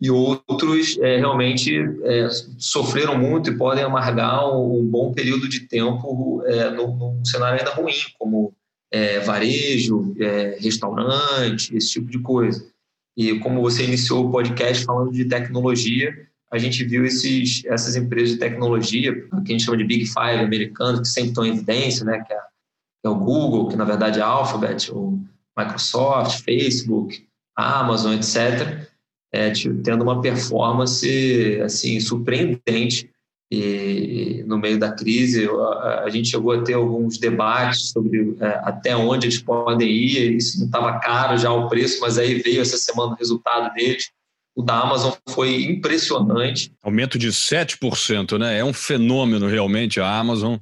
e 0.01 0.11
outros 0.11 0.97
é, 0.99 1.17
realmente 1.17 1.73
é, 2.03 2.27
sofreram 2.57 3.17
muito 3.17 3.49
e 3.49 3.57
podem 3.57 3.83
amargar 3.83 4.53
um, 4.53 4.79
um 4.79 4.85
bom 4.85 5.13
período 5.13 5.47
de 5.47 5.61
tempo 5.61 6.43
é, 6.45 6.69
num, 6.69 6.95
num 6.95 7.25
cenário 7.25 7.59
ainda 7.59 7.71
ruim, 7.71 7.93
como 8.19 8.53
é, 8.91 9.19
varejo, 9.19 10.15
é, 10.19 10.57
restaurante, 10.59 11.75
esse 11.75 11.93
tipo 11.93 12.09
de 12.09 12.19
coisa. 12.19 12.65
E 13.15 13.39
como 13.39 13.61
você 13.61 13.83
iniciou 13.83 14.25
o 14.25 14.31
podcast 14.31 14.83
falando 14.83 15.11
de 15.11 15.25
tecnologia, 15.25 16.13
a 16.51 16.57
gente 16.57 16.83
viu 16.83 17.05
esses, 17.05 17.63
essas 17.65 17.95
empresas 17.95 18.31
de 18.31 18.37
tecnologia, 18.37 19.13
que 19.13 19.29
a 19.33 19.51
gente 19.51 19.63
chama 19.63 19.77
de 19.77 19.85
Big 19.85 20.05
Five 20.05 20.43
americanos, 20.43 20.99
que 21.01 21.07
sempre 21.07 21.29
estão 21.29 21.45
em 21.45 21.53
evidência, 21.53 22.05
né? 22.05 22.23
que, 22.25 22.33
é, 22.33 22.37
que 22.37 22.43
é 23.07 23.09
o 23.09 23.15
Google, 23.15 23.67
que 23.67 23.75
na 23.75 23.85
verdade 23.85 24.19
é 24.19 24.23
a 24.23 24.27
Alphabet, 24.27 24.91
o 24.91 25.19
Microsoft, 25.57 26.43
Facebook, 26.43 27.25
Amazon, 27.55 28.13
etc., 28.13 28.85
é, 29.33 29.51
tendo 29.83 30.03
uma 30.03 30.21
performance 30.21 31.59
assim 31.61 31.99
surpreendente 31.99 33.09
e 33.51 34.43
no 34.47 34.57
meio 34.57 34.79
da 34.79 34.91
crise 34.91 35.47
a, 36.03 36.09
gente 36.09 36.29
chegou 36.29 36.53
a 36.53 36.63
ter 36.63 36.73
alguns 36.73 37.17
debates 37.17 37.89
sobre 37.89 38.35
é, 38.39 38.47
até 38.63 38.95
onde 38.95 39.27
eles 39.27 39.41
podem 39.41 39.89
ir. 39.89 40.35
Isso 40.35 40.59
não 40.59 40.67
estava 40.67 40.99
caro 40.99 41.37
já 41.37 41.51
o 41.51 41.67
preço, 41.67 41.99
mas 41.99 42.17
aí 42.17 42.35
veio 42.35 42.61
essa 42.61 42.77
semana 42.77 43.11
o 43.13 43.15
resultado 43.15 43.73
deles 43.73 44.09
o 44.55 44.63
da 44.63 44.79
Amazon 44.79 45.11
foi 45.27 45.65
impressionante. 45.65 46.71
Aumento 46.81 47.19
de 47.19 47.27
7%, 47.27 48.39
né? 48.39 48.59
É 48.59 48.63
um 48.63 48.73
fenômeno 48.73 49.47
realmente 49.47 49.99
a 49.99 50.09
Amazon. 50.17 50.55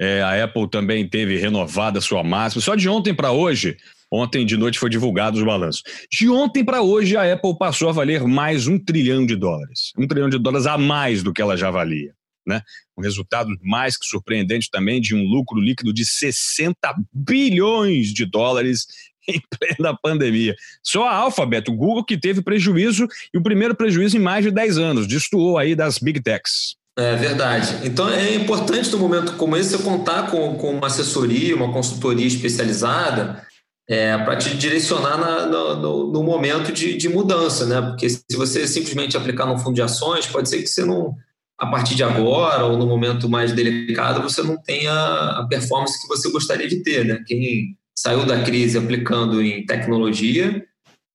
É, 0.00 0.22
a 0.22 0.44
Apple 0.44 0.66
também 0.70 1.06
teve 1.06 1.36
renovada 1.36 2.00
sua 2.00 2.24
máxima. 2.24 2.62
Só 2.62 2.74
de 2.74 2.88
ontem 2.88 3.12
para 3.12 3.32
hoje, 3.32 3.76
ontem 4.10 4.46
de 4.46 4.56
noite 4.56 4.78
foi 4.78 4.88
divulgado 4.88 5.36
os 5.36 5.44
balanços. 5.44 5.82
De 6.10 6.26
ontem 6.26 6.64
para 6.64 6.80
hoje, 6.80 7.18
a 7.18 7.30
Apple 7.30 7.58
passou 7.58 7.90
a 7.90 7.92
valer 7.92 8.24
mais 8.24 8.66
um 8.66 8.78
trilhão 8.78 9.26
de 9.26 9.36
dólares. 9.36 9.92
Um 9.98 10.06
trilhão 10.08 10.30
de 10.30 10.38
dólares 10.38 10.66
a 10.66 10.78
mais 10.78 11.22
do 11.22 11.34
que 11.34 11.42
ela 11.42 11.54
já 11.54 11.70
valia. 11.70 12.14
Né? 12.46 12.62
Um 12.96 13.02
resultado 13.02 13.50
mais 13.62 13.98
que 13.98 14.06
surpreendente 14.06 14.70
também 14.70 15.02
de 15.02 15.14
um 15.14 15.22
lucro 15.22 15.60
líquido 15.60 15.92
de 15.92 16.06
60 16.06 16.74
bilhões 17.12 18.14
de 18.14 18.24
dólares 18.24 18.86
em 19.28 19.38
plena 19.58 19.94
pandemia. 20.02 20.56
Só 20.82 21.04
a 21.04 21.14
Alphabet, 21.14 21.70
o 21.70 21.76
Google, 21.76 22.06
que 22.06 22.16
teve 22.16 22.40
prejuízo 22.40 23.06
e 23.34 23.38
o 23.38 23.42
primeiro 23.42 23.74
prejuízo 23.74 24.16
em 24.16 24.20
mais 24.20 24.46
de 24.46 24.50
10 24.50 24.78
anos, 24.78 25.06
destoou 25.06 25.58
aí 25.58 25.74
das 25.74 25.98
big 25.98 26.22
techs. 26.22 26.79
É 26.98 27.16
verdade. 27.16 27.86
Então 27.86 28.08
é 28.08 28.34
importante 28.34 28.90
no 28.90 28.98
momento 28.98 29.36
como 29.36 29.56
esse 29.56 29.70
você 29.70 29.82
contar 29.82 30.30
com, 30.30 30.56
com 30.56 30.72
uma 30.72 30.88
assessoria, 30.88 31.56
uma 31.56 31.72
consultoria 31.72 32.26
especializada 32.26 33.46
é, 33.88 34.16
para 34.18 34.36
te 34.36 34.56
direcionar 34.56 35.16
na, 35.16 35.46
no, 35.46 36.12
no, 36.12 36.22
momento 36.22 36.72
de, 36.72 36.96
de, 36.96 37.08
mudança, 37.08 37.66
né? 37.66 37.80
Porque 37.80 38.08
se 38.08 38.36
você 38.36 38.66
simplesmente 38.66 39.16
aplicar 39.16 39.46
no 39.46 39.58
fundo 39.58 39.74
de 39.74 39.82
ações, 39.82 40.26
pode 40.26 40.48
ser 40.48 40.58
que 40.58 40.68
você 40.68 40.84
não, 40.84 41.16
a 41.58 41.66
partir 41.66 41.96
de 41.96 42.04
agora 42.04 42.64
ou 42.64 42.76
no 42.76 42.86
momento 42.86 43.28
mais 43.28 43.52
delicado, 43.52 44.22
você 44.22 44.42
não 44.42 44.56
tenha 44.56 44.92
a 44.92 45.46
performance 45.48 46.00
que 46.00 46.06
você 46.06 46.30
gostaria 46.30 46.68
de 46.68 46.84
ter, 46.84 47.04
né? 47.04 47.20
Quem 47.26 47.76
saiu 47.92 48.24
da 48.24 48.42
crise 48.42 48.78
aplicando 48.78 49.42
em 49.42 49.66
tecnologia, 49.66 50.64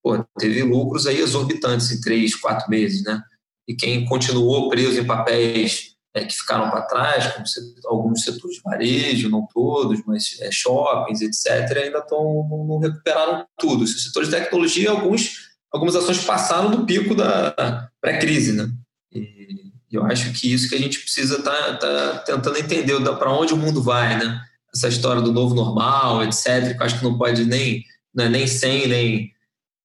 pô, 0.04 0.22
teve 0.38 0.62
lucros 0.64 1.08
aí 1.08 1.20
exorbitantes 1.20 1.92
em 1.92 2.02
três, 2.02 2.36
quatro 2.36 2.70
meses, 2.70 3.04
né? 3.04 3.22
E 3.68 3.76
quem 3.76 4.06
continuou 4.06 4.70
preso 4.70 5.00
em 5.00 5.06
papéis 5.06 5.96
é, 6.14 6.24
que 6.24 6.34
ficaram 6.34 6.70
para 6.70 6.84
trás, 6.84 7.34
como 7.34 7.46
alguns 7.86 8.24
setores 8.24 8.58
de 8.58 8.64
varejo, 8.64 9.30
não 9.30 9.48
todos, 9.54 10.02
mas 10.06 10.38
é, 10.42 10.50
shoppings, 10.52 11.22
etc., 11.22 11.78
ainda 11.84 12.00
estão 12.00 12.48
não 12.68 12.80
recuperaram 12.80 13.46
tudo. 13.58 13.84
Os 13.84 14.04
setores 14.04 14.30
de 14.30 14.36
tecnologia, 14.36 14.92
alguns, 14.92 15.50
algumas 15.72 15.96
ações 15.96 16.24
passaram 16.24 16.72
do 16.72 16.86
pico 16.86 17.16
da 17.16 17.90
pré-crise, 18.00 18.54
né? 18.54 18.70
E 19.12 19.72
eu 19.92 20.06
acho 20.06 20.32
que 20.34 20.54
isso 20.54 20.70
que 20.70 20.76
a 20.76 20.80
gente 20.80 21.00
precisa 21.00 21.38
estar 21.38 21.78
tá, 21.78 21.78
tá 21.78 22.18
tentando 22.20 22.58
entender 22.58 23.00
para 23.18 23.34
onde 23.34 23.54
o 23.54 23.58
mundo 23.58 23.82
vai, 23.82 24.18
né? 24.18 24.42
essa 24.76 24.90
história 24.90 25.22
do 25.22 25.32
novo 25.32 25.56
normal, 25.56 26.24
etc., 26.24 26.76
que 26.76 26.82
eu 26.82 26.86
acho 26.86 27.00
que 27.00 27.04
não 27.04 27.18
pode 27.18 27.46
nem, 27.46 27.84
né, 28.14 28.28
nem 28.28 28.46
100, 28.46 28.88
nem, 28.88 29.32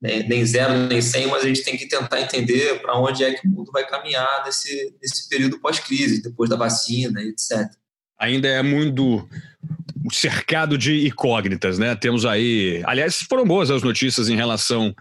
nem, 0.01 0.27
nem 0.27 0.47
zero, 0.47 0.87
nem 0.87 1.01
100, 1.01 1.27
mas 1.27 1.45
a 1.45 1.47
gente 1.47 1.63
tem 1.63 1.77
que 1.77 1.87
tentar 1.87 2.21
entender 2.21 2.81
para 2.81 2.99
onde 2.99 3.23
é 3.23 3.35
que 3.35 3.47
o 3.47 3.51
mundo 3.51 3.71
vai 3.71 3.87
caminhar 3.87 4.45
nesse, 4.45 4.95
nesse 5.01 5.29
período 5.29 5.61
pós-crise, 5.61 6.23
depois 6.23 6.49
da 6.49 6.57
vacina, 6.57 7.21
etc. 7.23 7.69
Ainda 8.19 8.49
é 8.49 8.63
muito 8.63 9.29
cercado 10.13 10.79
de 10.79 11.07
incógnitas, 11.07 11.79
né? 11.79 11.95
Temos 11.95 12.25
aí, 12.25 12.83
aliás, 12.87 13.17
foram 13.29 13.45
boas 13.45 13.71
as 13.71 13.83
notícias 13.83 14.29
em 14.29 14.37
relação 14.37 14.95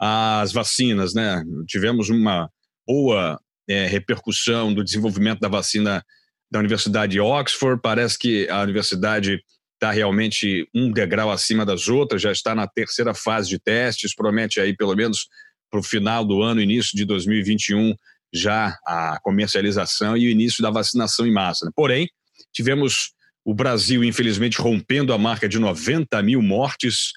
às 0.00 0.52
vacinas, 0.52 1.12
né? 1.12 1.42
Tivemos 1.66 2.08
uma 2.08 2.50
boa 2.86 3.38
é, 3.68 3.86
repercussão 3.86 4.72
do 4.72 4.84
desenvolvimento 4.84 5.40
da 5.40 5.48
vacina 5.48 6.02
da 6.50 6.58
Universidade 6.58 7.12
de 7.12 7.20
Oxford. 7.20 7.80
Parece 7.82 8.18
que 8.18 8.48
a 8.48 8.62
universidade 8.62 9.40
está 9.76 9.90
realmente 9.90 10.68
um 10.74 10.90
degrau 10.90 11.30
acima 11.30 11.64
das 11.64 11.88
outras, 11.88 12.22
já 12.22 12.32
está 12.32 12.54
na 12.54 12.66
terceira 12.66 13.14
fase 13.14 13.48
de 13.48 13.58
testes, 13.58 14.14
promete 14.14 14.58
aí 14.58 14.74
pelo 14.74 14.94
menos 14.94 15.28
para 15.70 15.80
o 15.80 15.82
final 15.82 16.24
do 16.24 16.42
ano, 16.42 16.60
início 16.60 16.96
de 16.96 17.04
2021, 17.04 17.94
já 18.32 18.76
a 18.86 19.18
comercialização 19.22 20.16
e 20.16 20.26
o 20.26 20.30
início 20.30 20.62
da 20.62 20.70
vacinação 20.70 21.26
em 21.26 21.32
massa. 21.32 21.66
Né? 21.66 21.72
Porém, 21.74 22.08
tivemos 22.52 23.12
o 23.44 23.54
Brasil, 23.54 24.02
infelizmente, 24.02 24.60
rompendo 24.60 25.12
a 25.12 25.18
marca 25.18 25.48
de 25.48 25.58
90 25.58 26.20
mil 26.22 26.42
mortes 26.42 27.12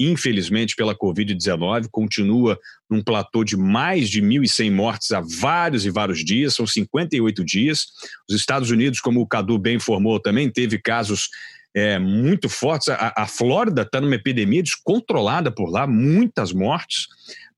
infelizmente, 0.00 0.74
pela 0.74 0.96
Covid-19, 0.96 1.88
continua 1.90 2.58
num 2.88 3.02
platô 3.02 3.44
de 3.44 3.54
mais 3.54 4.08
de 4.08 4.22
1.100 4.22 4.72
mortes 4.72 5.10
há 5.12 5.20
vários 5.20 5.84
e 5.84 5.90
vários 5.90 6.24
dias, 6.24 6.54
são 6.54 6.66
58 6.66 7.44
dias. 7.44 7.84
Os 8.28 8.34
Estados 8.34 8.70
Unidos, 8.70 8.98
como 8.98 9.20
o 9.20 9.26
Cadu 9.26 9.58
bem 9.58 9.76
informou, 9.76 10.18
também 10.18 10.50
teve 10.50 10.78
casos 10.78 11.28
é, 11.74 11.98
muito 11.98 12.48
fortes. 12.48 12.88
A, 12.88 13.12
a 13.16 13.26
Flórida 13.26 13.82
está 13.82 14.00
numa 14.00 14.14
epidemia 14.14 14.62
descontrolada 14.62 15.50
por 15.50 15.70
lá, 15.70 15.86
muitas 15.86 16.52
mortes. 16.52 17.06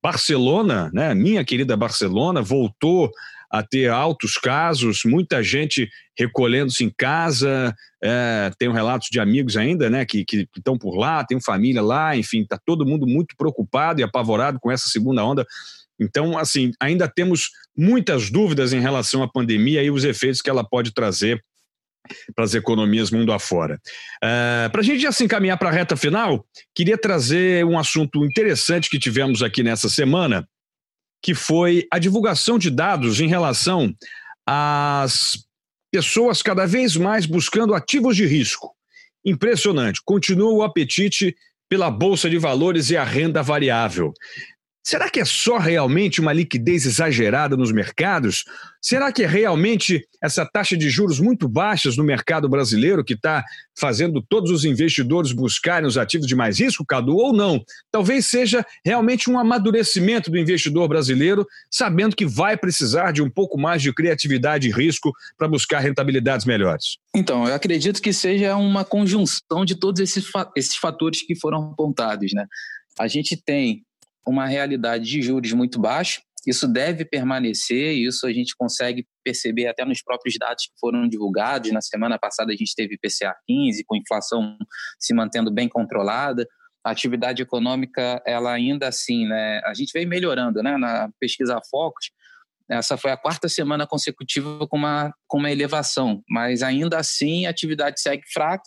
Barcelona, 0.03 0.91
né, 0.93 1.15
minha 1.15 1.45
querida 1.45 1.77
Barcelona, 1.77 2.43
voltou 2.43 3.11
a 3.51 3.63
ter 3.63 3.91
altos 3.91 4.39
casos, 4.39 5.03
muita 5.05 5.43
gente 5.43 5.89
recolhendo-se 6.19 6.85
em 6.85 6.91
casa. 6.91 7.75
É, 8.03 8.51
tenho 8.59 8.73
relatos 8.73 9.09
de 9.11 9.21
amigos 9.21 9.57
ainda, 9.57 9.91
né, 9.91 10.05
que, 10.07 10.25
que 10.25 10.49
estão 10.57 10.79
por 10.79 10.97
lá, 10.97 11.23
tem 11.23 11.39
família 11.41 11.83
lá, 11.83 12.17
enfim, 12.17 12.41
está 12.41 12.59
todo 12.65 12.87
mundo 12.87 13.07
muito 13.07 13.37
preocupado 13.37 14.01
e 14.01 14.03
apavorado 14.03 14.59
com 14.59 14.71
essa 14.71 14.89
segunda 14.89 15.23
onda. 15.25 15.47
Então, 16.01 16.37
assim, 16.37 16.73
ainda 16.81 17.07
temos 17.07 17.51
muitas 17.77 18.31
dúvidas 18.31 18.73
em 18.73 18.81
relação 18.81 19.23
à 19.23 19.29
pandemia 19.29 19.83
e 19.83 19.91
os 19.91 20.03
efeitos 20.03 20.41
que 20.41 20.51
ela 20.51 20.65
pode 20.65 20.93
trazer 20.93 21.43
para 22.35 22.45
as 22.45 22.55
economias 22.55 23.11
mundo 23.11 23.33
afora. 23.33 23.81
Uh, 24.23 24.71
para 24.71 24.81
a 24.81 24.85
gente 24.85 25.01
já 25.01 25.13
se 25.13 25.25
encaminhar 25.25 25.59
para 25.59 25.69
a 25.69 25.73
reta 25.73 25.97
final, 25.97 26.45
queria 26.75 26.99
trazer 26.99 27.65
um 27.65 27.79
assunto 27.79 28.25
interessante 28.25 28.91
que 28.91 28.99
tivemos 28.99 29.43
aqui 29.43 29.63
nessa 29.63 29.89
semana, 29.89 30.47
que 31.23 31.35
foi 31.35 31.87
a 31.93 31.99
divulgação 31.99 32.59
de 32.59 32.71
dados 32.71 33.21
em 33.21 33.29
relação 33.29 33.95
às 34.47 35.39
pessoas 35.93 36.43
cada 36.43 36.67
vez 36.67 36.97
mais 36.97 37.27
buscando 37.27 37.75
ativos 37.75 38.17
de 38.17 38.27
risco. 38.27 38.75
Impressionante. 39.25 40.01
Continua 40.05 40.53
o 40.53 40.63
apetite 40.63 41.37
pela 41.69 41.91
bolsa 41.91 42.29
de 42.29 42.39
valores 42.39 42.91
e 42.91 42.97
a 42.97 43.05
renda 43.05 43.43
variável. 43.43 44.13
Será 44.85 45.09
que 45.09 45.21
é 45.21 45.25
só 45.25 45.59
realmente 45.59 46.21
uma 46.21 46.33
liquidez 46.33 46.87
exagerada 46.87 47.57
nos 47.57 47.71
mercados? 47.71 48.45
Será 48.81 49.13
que 49.13 49.23
é 49.23 49.27
realmente 49.29 50.05
essa 50.21 50.45
taxa 50.45 50.77
de 50.77 50.91
juros 50.91 51.21
muito 51.21 51.49
baixas 51.49 51.97
no 51.97 52.03
mercado 52.03 52.49
brasileiro 52.49 53.05
que 53.05 53.15
está 53.15 53.45
fazendo 53.79 54.21
todos 54.21 54.51
os 54.51 54.65
investidores 54.65 55.31
buscarem 55.31 55.87
os 55.87 55.97
ativos 55.97 56.27
de 56.27 56.35
mais 56.35 56.59
risco, 56.59 56.85
Cadu, 56.85 57.15
ou 57.15 57.33
não? 57.33 57.65
Talvez 57.93 58.27
seja 58.27 58.67
realmente 58.85 59.31
um 59.31 59.39
amadurecimento 59.39 60.33
do 60.33 60.37
investidor 60.37 60.89
brasileiro, 60.89 61.47
sabendo 61.71 62.17
que 62.17 62.27
vai 62.27 62.57
precisar 62.57 63.13
de 63.13 63.23
um 63.23 63.31
pouco 63.31 63.57
mais 63.57 63.81
de 63.81 63.93
criatividade 63.93 64.69
e 64.69 64.73
risco 64.73 65.13
para 65.39 65.47
buscar 65.47 65.79
rentabilidades 65.79 66.45
melhores. 66.45 66.99
Então, 67.15 67.47
eu 67.47 67.55
acredito 67.55 68.03
que 68.03 68.13
seja 68.13 68.57
uma 68.57 68.85
conjunção 68.85 69.65
de 69.65 69.77
todos 69.77 70.01
esses, 70.01 70.25
esses 70.57 70.75
fatores 70.75 71.23
que 71.25 71.37
foram 71.37 71.71
apontados. 71.71 72.33
Né? 72.33 72.47
A 72.99 73.07
gente 73.07 73.37
tem 73.37 73.85
uma 74.27 74.47
realidade 74.47 75.05
de 75.05 75.23
juros 75.23 75.53
muito 75.53 75.81
baixa. 75.81 76.21
Isso 76.47 76.67
deve 76.67 77.05
permanecer, 77.05 77.93
isso 77.95 78.27
a 78.27 78.33
gente 78.33 78.57
consegue 78.57 79.07
perceber 79.25 79.69
até 79.69 79.85
nos 79.85 80.03
próprios 80.03 80.37
dados 80.39 80.67
que 80.67 80.73
foram 80.81 81.09
divulgados. 81.09 81.71
Na 81.71 81.81
semana 81.81 82.19
passada 82.19 82.53
a 82.53 82.57
gente 82.57 82.75
teve 82.75 82.99
PCA 82.99 83.35
15, 83.47 83.85
com 83.85 83.97
inflação 83.97 84.57
se 84.99 85.15
mantendo 85.15 85.53
bem 85.53 85.69
controlada. 85.69 86.47
A 86.85 86.91
atividade 86.91 87.41
econômica, 87.41 88.21
ela 88.27 88.53
ainda 88.53 88.89
assim, 88.89 89.25
né, 89.27 89.61
a 89.65 89.73
gente 89.73 89.93
vem 89.93 90.05
melhorando, 90.05 90.61
né, 90.65 90.77
na 90.77 91.09
pesquisa 91.21 91.61
Focus, 91.71 92.11
essa 92.73 92.97
foi 92.97 93.11
a 93.11 93.17
quarta 93.17 93.49
semana 93.49 93.87
consecutiva 93.87 94.67
com 94.67 94.79
uma, 94.79 95.15
com 95.29 95.39
uma 95.39 95.51
elevação, 95.51 96.23
mas 96.29 96.63
ainda 96.63 96.99
assim 96.99 97.45
a 97.45 97.51
atividade 97.51 98.01
segue 98.01 98.23
fraca. 98.33 98.65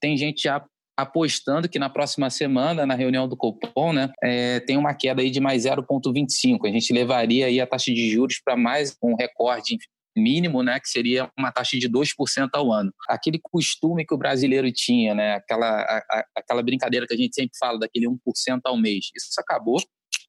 Tem 0.00 0.16
gente 0.16 0.42
já 0.42 0.64
apostando 1.00 1.68
que 1.68 1.78
na 1.78 1.88
próxima 1.88 2.30
semana, 2.30 2.86
na 2.86 2.94
reunião 2.94 3.28
do 3.28 3.36
Copom, 3.36 3.92
né, 3.92 4.10
é, 4.22 4.60
tem 4.60 4.76
uma 4.76 4.94
queda 4.94 5.22
aí 5.22 5.30
de 5.30 5.40
mais 5.40 5.64
0,25. 5.64 6.68
A 6.68 6.72
gente 6.72 6.92
levaria 6.92 7.46
aí 7.46 7.60
a 7.60 7.66
taxa 7.66 7.92
de 7.92 8.10
juros 8.10 8.40
para 8.44 8.56
mais 8.56 8.96
um 9.02 9.14
recorde 9.14 9.76
mínimo, 10.16 10.62
né, 10.62 10.78
que 10.80 10.88
seria 10.88 11.30
uma 11.38 11.52
taxa 11.52 11.78
de 11.78 11.88
2% 11.88 12.48
ao 12.52 12.72
ano. 12.72 12.92
Aquele 13.08 13.38
costume 13.42 14.04
que 14.04 14.14
o 14.14 14.18
brasileiro 14.18 14.70
tinha, 14.72 15.14
né, 15.14 15.34
aquela, 15.34 15.68
a, 15.68 16.24
aquela 16.36 16.62
brincadeira 16.62 17.06
que 17.06 17.14
a 17.14 17.16
gente 17.16 17.34
sempre 17.34 17.56
fala, 17.58 17.78
daquele 17.78 18.06
1% 18.06 18.18
ao 18.64 18.76
mês, 18.76 19.06
isso 19.16 19.40
acabou. 19.40 19.80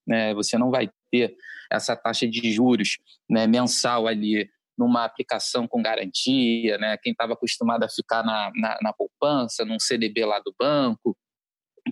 Né, 0.05 0.33
você 0.33 0.57
não 0.57 0.71
vai 0.71 0.89
ter 1.11 1.35
essa 1.71 1.95
taxa 1.95 2.27
de 2.27 2.51
juros 2.51 2.97
né, 3.29 3.47
mensal 3.47 4.07
ali 4.07 4.49
numa 4.81 5.05
aplicação 5.05 5.67
com 5.67 5.81
garantia, 5.81 6.77
né? 6.79 6.97
quem 6.97 7.11
estava 7.11 7.33
acostumado 7.33 7.83
a 7.83 7.89
ficar 7.89 8.23
na, 8.23 8.51
na, 8.55 8.77
na 8.81 8.93
poupança, 8.93 9.63
num 9.63 9.79
CDB 9.79 10.25
lá 10.25 10.39
do 10.39 10.53
banco, 10.59 11.15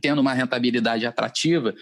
tendo 0.02 0.22
uma 0.22 0.34
rentabilidade 0.34 1.06
atrativa, 1.06 1.74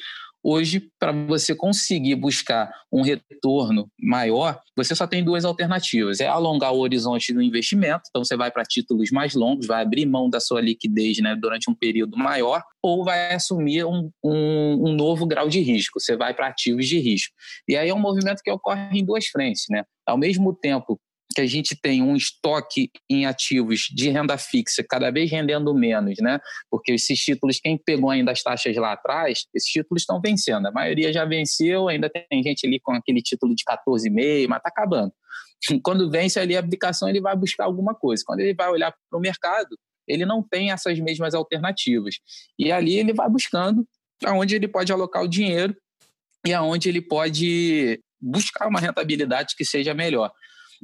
Hoje, 0.49 0.89
para 0.97 1.11
você 1.11 1.53
conseguir 1.53 2.15
buscar 2.15 2.71
um 2.89 3.01
retorno 3.01 3.91
maior, 3.99 4.57
você 4.77 4.95
só 4.95 5.05
tem 5.05 5.21
duas 5.21 5.43
alternativas: 5.43 6.21
é 6.21 6.27
alongar 6.27 6.71
o 6.71 6.79
horizonte 6.79 7.33
do 7.33 7.41
investimento, 7.41 8.03
então 8.07 8.23
você 8.23 8.37
vai 8.37 8.49
para 8.49 8.63
títulos 8.63 9.11
mais 9.11 9.35
longos, 9.35 9.67
vai 9.67 9.81
abrir 9.81 10.05
mão 10.05 10.29
da 10.29 10.39
sua 10.39 10.61
liquidez 10.61 11.17
né, 11.17 11.35
durante 11.35 11.69
um 11.69 11.75
período 11.75 12.17
maior, 12.17 12.63
ou 12.81 13.03
vai 13.03 13.33
assumir 13.33 13.83
um, 13.83 14.09
um, 14.23 14.87
um 14.87 14.93
novo 14.93 15.27
grau 15.27 15.49
de 15.49 15.59
risco, 15.59 15.99
você 15.99 16.15
vai 16.15 16.33
para 16.33 16.47
ativos 16.47 16.87
de 16.87 16.97
risco. 16.97 17.33
E 17.67 17.75
aí 17.75 17.89
é 17.89 17.93
um 17.93 17.99
movimento 17.99 18.41
que 18.41 18.49
ocorre 18.49 18.97
em 18.97 19.03
duas 19.03 19.27
frentes. 19.27 19.65
Né? 19.69 19.83
Ao 20.05 20.17
mesmo 20.17 20.53
tempo 20.53 20.97
que 21.37 21.41
a 21.41 21.45
gente 21.45 21.79
tem 21.79 22.01
um 22.01 22.15
estoque 22.15 22.89
em 23.07 23.27
ativos 23.27 23.81
de 23.93 24.09
renda 24.09 24.39
fixa 24.39 24.83
cada 24.83 25.11
vez 25.11 25.29
rendendo 25.29 25.71
menos, 25.71 26.17
né? 26.19 26.39
Porque 26.67 26.93
esses 26.93 27.19
títulos, 27.19 27.59
quem 27.59 27.77
pegou 27.77 28.09
ainda 28.09 28.31
as 28.31 28.41
taxas 28.41 28.75
lá 28.75 28.93
atrás, 28.93 29.45
esses 29.53 29.69
títulos 29.69 30.01
estão 30.01 30.19
vencendo. 30.19 30.65
A 30.65 30.71
maioria 30.71 31.13
já 31.13 31.25
venceu, 31.25 31.89
ainda 31.89 32.09
tem 32.09 32.41
gente 32.41 32.65
ali 32.65 32.79
com 32.79 32.91
aquele 32.91 33.21
título 33.21 33.53
de 33.53 33.63
14,5, 33.63 34.47
mas 34.49 34.57
está 34.57 34.69
acabando. 34.69 35.13
Quando 35.83 36.09
vence 36.09 36.39
ali 36.39 36.57
a 36.57 36.59
aplicação, 36.59 37.07
ele 37.07 37.21
vai 37.21 37.35
buscar 37.35 37.65
alguma 37.65 37.93
coisa. 37.93 38.23
Quando 38.25 38.39
ele 38.39 38.55
vai 38.55 38.69
olhar 38.69 38.91
para 38.91 39.19
o 39.19 39.21
mercado, 39.21 39.77
ele 40.07 40.25
não 40.25 40.41
tem 40.41 40.71
essas 40.71 40.99
mesmas 40.99 41.35
alternativas. 41.35 42.15
E 42.57 42.71
ali 42.71 42.97
ele 42.97 43.13
vai 43.13 43.29
buscando 43.29 43.87
aonde 44.25 44.55
ele 44.55 44.67
pode 44.67 44.91
alocar 44.91 45.21
o 45.21 45.27
dinheiro 45.27 45.77
e 46.43 46.51
aonde 46.51 46.89
ele 46.89 47.01
pode 47.01 48.01
buscar 48.19 48.67
uma 48.67 48.79
rentabilidade 48.79 49.53
que 49.55 49.63
seja 49.63 49.93
melhor. 49.93 50.31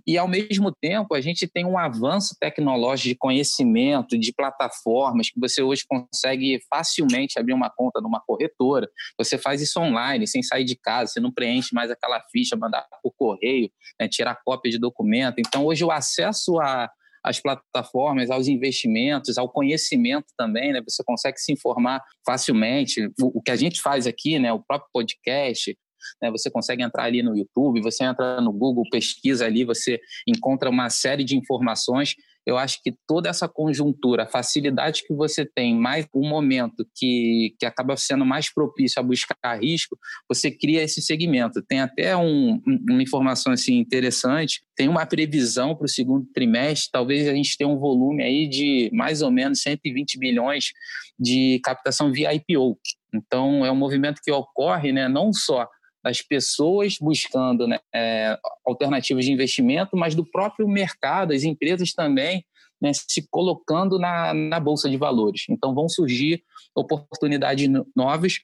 E, 0.05 0.17
ao 0.17 0.27
mesmo 0.27 0.71
tempo, 0.71 1.13
a 1.15 1.21
gente 1.21 1.47
tem 1.47 1.65
um 1.65 1.77
avanço 1.77 2.35
tecnológico 2.39 3.09
de 3.09 3.15
conhecimento, 3.15 4.17
de 4.17 4.33
plataformas, 4.33 5.29
que 5.29 5.39
você 5.39 5.61
hoje 5.61 5.83
consegue 5.87 6.59
facilmente 6.69 7.39
abrir 7.39 7.53
uma 7.53 7.69
conta 7.69 8.01
numa 8.01 8.21
corretora. 8.21 8.87
Você 9.17 9.37
faz 9.37 9.61
isso 9.61 9.79
online, 9.79 10.27
sem 10.27 10.41
sair 10.41 10.63
de 10.63 10.75
casa, 10.75 11.11
você 11.11 11.19
não 11.19 11.31
preenche 11.31 11.73
mais 11.73 11.91
aquela 11.91 12.21
ficha, 12.31 12.55
mandar 12.55 12.85
por 13.01 13.13
correio, 13.17 13.69
né, 13.99 14.07
tirar 14.07 14.39
cópia 14.43 14.71
de 14.71 14.79
documento. 14.79 15.39
Então, 15.39 15.65
hoje, 15.65 15.83
o 15.83 15.91
acesso 15.91 16.59
a, 16.59 16.89
às 17.23 17.39
plataformas, 17.39 18.29
aos 18.29 18.47
investimentos, 18.47 19.37
ao 19.37 19.49
conhecimento 19.49 20.27
também, 20.37 20.73
né? 20.73 20.81
Você 20.87 21.03
consegue 21.03 21.39
se 21.39 21.53
informar 21.53 22.03
facilmente. 22.25 23.07
O, 23.21 23.39
o 23.39 23.41
que 23.41 23.51
a 23.51 23.55
gente 23.55 23.81
faz 23.81 24.05
aqui, 24.05 24.37
né? 24.37 24.51
O 24.51 24.59
próprio 24.59 24.89
podcast, 24.91 25.77
né? 26.21 26.31
Você 26.31 26.49
consegue 26.49 26.83
entrar 26.83 27.03
ali 27.03 27.21
no 27.21 27.35
YouTube, 27.35 27.81
você 27.81 28.03
entra 28.03 28.41
no 28.41 28.51
Google, 28.51 28.83
pesquisa 28.89 29.45
ali, 29.45 29.63
você 29.63 29.99
encontra 30.27 30.69
uma 30.69 30.89
série 30.89 31.23
de 31.23 31.35
informações. 31.35 32.15
Eu 32.45 32.57
acho 32.57 32.81
que 32.83 32.93
toda 33.07 33.29
essa 33.29 33.47
conjuntura, 33.47 34.23
a 34.23 34.27
facilidade 34.27 35.03
que 35.07 35.13
você 35.13 35.45
tem, 35.45 35.75
mais 35.75 36.05
um 36.13 36.27
momento 36.27 36.85
que, 36.93 37.55
que 37.57 37.65
acaba 37.65 37.95
sendo 37.95 38.25
mais 38.25 38.53
propício 38.53 38.99
a 38.99 39.03
buscar 39.03 39.61
risco, 39.61 39.97
você 40.27 40.51
cria 40.51 40.83
esse 40.83 41.01
segmento. 41.01 41.61
Tem 41.61 41.79
até 41.79 42.17
um, 42.17 42.61
uma 42.89 43.01
informação 43.01 43.53
assim 43.53 43.77
interessante, 43.77 44.61
tem 44.75 44.89
uma 44.89 45.05
previsão 45.05 45.75
para 45.75 45.85
o 45.85 45.89
segundo 45.89 46.25
trimestre, 46.33 46.91
talvez 46.91 47.27
a 47.29 47.33
gente 47.33 47.57
tenha 47.57 47.69
um 47.69 47.79
volume 47.79 48.23
aí 48.23 48.47
de 48.47 48.89
mais 48.93 49.21
ou 49.21 49.31
menos 49.31 49.61
120 49.61 50.19
bilhões 50.19 50.73
de 51.17 51.61
captação 51.63 52.11
via 52.11 52.33
IPO. 52.33 52.77
Então, 53.13 53.65
é 53.65 53.71
um 53.71 53.75
movimento 53.75 54.19
que 54.23 54.31
ocorre 54.31 54.91
né, 54.91 55.07
não 55.07 55.31
só 55.31 55.67
das 56.03 56.21
pessoas 56.21 56.97
buscando 56.99 57.67
né, 57.67 57.79
é, 57.93 58.37
alternativas 58.65 59.25
de 59.25 59.31
investimento, 59.31 59.95
mas 59.95 60.13
do 60.13 60.25
próprio 60.25 60.67
mercado, 60.67 61.33
as 61.33 61.43
empresas 61.43 61.93
também 61.93 62.43
né, 62.81 62.91
se 62.93 63.25
colocando 63.29 63.97
na, 63.97 64.33
na 64.33 64.59
bolsa 64.59 64.89
de 64.89 64.97
valores. 64.97 65.45
Então 65.49 65.73
vão 65.73 65.87
surgir 65.87 66.43
oportunidades 66.75 67.69
novas. 67.95 68.39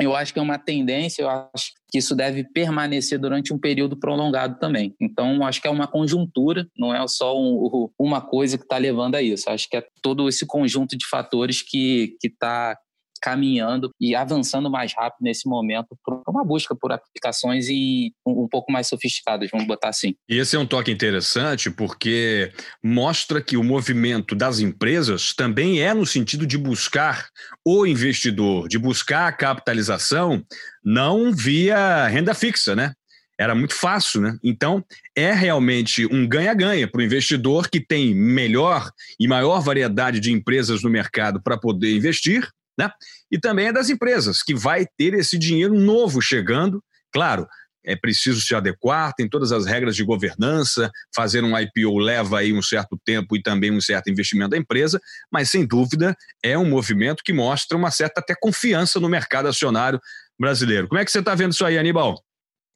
Eu 0.00 0.16
acho 0.16 0.32
que 0.32 0.38
é 0.40 0.42
uma 0.42 0.58
tendência, 0.58 1.22
eu 1.22 1.30
acho 1.30 1.72
que 1.88 1.98
isso 1.98 2.16
deve 2.16 2.42
permanecer 2.42 3.20
durante 3.20 3.54
um 3.54 3.58
período 3.58 3.96
prolongado 3.96 4.58
também. 4.58 4.92
Então, 5.00 5.46
acho 5.46 5.62
que 5.62 5.68
é 5.68 5.70
uma 5.70 5.86
conjuntura, 5.86 6.66
não 6.76 6.92
é 6.92 7.06
só 7.06 7.38
um, 7.38 7.88
uma 7.96 8.20
coisa 8.20 8.58
que 8.58 8.64
está 8.64 8.78
levando 8.78 9.14
a 9.14 9.22
isso. 9.22 9.48
Acho 9.48 9.68
que 9.68 9.76
é 9.76 9.86
todo 10.02 10.28
esse 10.28 10.44
conjunto 10.44 10.98
de 10.98 11.06
fatores 11.06 11.62
que 11.62 12.16
está 12.22 12.76
caminhando 13.20 13.90
e 14.00 14.14
avançando 14.14 14.70
mais 14.70 14.92
rápido 14.94 15.22
nesse 15.22 15.48
momento 15.48 15.96
para 16.04 16.20
uma 16.28 16.44
busca 16.44 16.74
por 16.74 16.92
aplicações 16.92 17.68
e 17.68 18.12
um, 18.26 18.48
pouco 18.48 18.72
mais 18.72 18.88
sofisticadas, 18.88 19.50
vamos 19.50 19.66
botar 19.66 19.88
assim. 19.88 20.14
E 20.28 20.38
esse 20.38 20.56
é 20.56 20.58
um 20.58 20.66
toque 20.66 20.90
interessante 20.90 21.70
porque 21.70 22.52
mostra 22.82 23.42
que 23.42 23.56
o 23.56 23.64
movimento 23.64 24.34
das 24.34 24.60
empresas 24.60 25.34
também 25.34 25.80
é 25.80 25.92
no 25.92 26.06
sentido 26.06 26.46
de 26.46 26.58
buscar 26.58 27.28
o 27.64 27.86
investidor, 27.86 28.68
de 28.68 28.78
buscar 28.78 29.28
a 29.28 29.32
capitalização 29.32 30.44
não 30.84 31.32
via 31.32 32.06
renda 32.06 32.34
fixa, 32.34 32.76
né? 32.76 32.92
Era 33.38 33.54
muito 33.54 33.74
fácil, 33.74 34.22
né? 34.22 34.38
Então, 34.42 34.82
é 35.14 35.32
realmente 35.32 36.06
um 36.06 36.26
ganha-ganha 36.26 36.88
para 36.88 37.00
o 37.00 37.04
investidor 37.04 37.68
que 37.68 37.80
tem 37.80 38.14
melhor 38.14 38.90
e 39.20 39.28
maior 39.28 39.60
variedade 39.60 40.20
de 40.20 40.32
empresas 40.32 40.82
no 40.82 40.88
mercado 40.88 41.42
para 41.42 41.58
poder 41.58 41.94
investir 41.94 42.48
né? 42.78 42.90
E 43.30 43.38
também 43.38 43.68
é 43.68 43.72
das 43.72 43.88
empresas, 43.88 44.42
que 44.42 44.54
vai 44.54 44.86
ter 44.96 45.14
esse 45.14 45.38
dinheiro 45.38 45.74
novo 45.74 46.20
chegando. 46.20 46.82
Claro, 47.12 47.46
é 47.86 47.94
preciso 47.94 48.40
se 48.40 48.54
adequar, 48.54 49.14
tem 49.14 49.28
todas 49.28 49.52
as 49.52 49.64
regras 49.64 49.94
de 49.94 50.04
governança, 50.04 50.90
fazer 51.14 51.44
um 51.44 51.56
IPO 51.56 51.98
leva 51.98 52.40
aí 52.40 52.52
um 52.52 52.60
certo 52.60 52.98
tempo 53.04 53.36
e 53.36 53.42
também 53.42 53.70
um 53.70 53.80
certo 53.80 54.10
investimento 54.10 54.50
da 54.50 54.58
empresa, 54.58 55.00
mas 55.30 55.50
sem 55.50 55.64
dúvida 55.64 56.14
é 56.42 56.58
um 56.58 56.68
movimento 56.68 57.22
que 57.24 57.32
mostra 57.32 57.76
uma 57.76 57.92
certa 57.92 58.20
até 58.20 58.34
confiança 58.34 58.98
no 58.98 59.08
mercado 59.08 59.46
acionário 59.46 60.00
brasileiro. 60.38 60.88
Como 60.88 61.00
é 61.00 61.04
que 61.04 61.12
você 61.12 61.20
está 61.20 61.34
vendo 61.34 61.52
isso 61.52 61.64
aí, 61.64 61.78
Aníbal? 61.78 62.20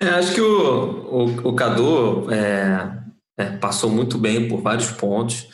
É, 0.01 0.09
acho 0.11 0.33
que 0.33 0.41
o, 0.41 0.47
o, 0.47 1.49
o 1.49 1.55
Cadu 1.55 2.33
é, 2.33 3.03
é, 3.37 3.51
passou 3.57 3.91
muito 3.91 4.17
bem 4.17 4.49
por 4.49 4.63
vários 4.63 4.91
pontos. 4.93 5.49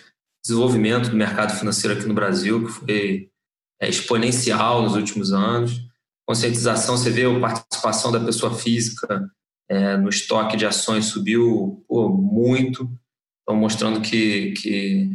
Desenvolvimento 0.44 1.08
do 1.10 1.16
mercado 1.16 1.58
financeiro 1.58 1.96
aqui 1.96 2.06
no 2.06 2.14
Brasil, 2.14 2.64
que 2.64 2.70
foi 2.70 3.28
é, 3.80 3.88
exponencial 3.88 4.82
nos 4.82 4.94
últimos 4.94 5.32
anos. 5.32 5.80
Conscientização, 6.26 6.96
você 6.96 7.10
vê 7.10 7.24
a 7.24 7.40
participação 7.40 8.10
da 8.10 8.20
pessoa 8.20 8.54
física 8.54 9.30
é, 9.68 9.96
no 9.96 10.08
estoque 10.08 10.56
de 10.56 10.64
ações 10.64 11.06
subiu 11.06 11.84
pô, 11.88 12.08
muito, 12.08 12.88
estão 13.40 13.56
mostrando 13.56 14.00
que, 14.00 14.52
que 14.52 15.10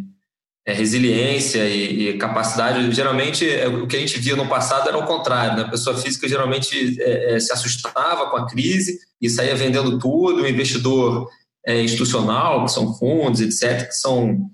é, 0.66 0.74
resiliência 0.74 1.68
e, 1.68 2.10
e, 2.10 2.18
capacidade. 2.18 2.92
Geralmente, 2.92 3.50
é, 3.50 3.68
o 3.68 3.88
que 3.88 3.96
a 3.96 4.00
gente 4.00 4.20
via 4.20 4.36
no 4.36 4.48
passado 4.48 4.88
era 4.88 4.98
o 4.98 5.06
contrário. 5.06 5.58
Né? 5.58 5.64
A 5.64 5.70
pessoa 5.70 5.98
física 5.98 6.28
geralmente 6.28 7.02
é, 7.02 7.40
se 7.40 7.52
assustava 7.54 8.30
com 8.30 8.38
a 8.38 8.48
crise 8.48 9.00
e 9.22 9.30
saía 9.30 9.56
vendendo 9.56 9.98
tudo. 9.98 10.42
O 10.42 10.48
investidor 10.48 11.30
institucional, 11.68 12.66
que 12.66 12.72
são 12.72 12.98
fundos, 12.98 13.40
etc., 13.40 13.88
que 13.88 13.94
são 13.94 14.50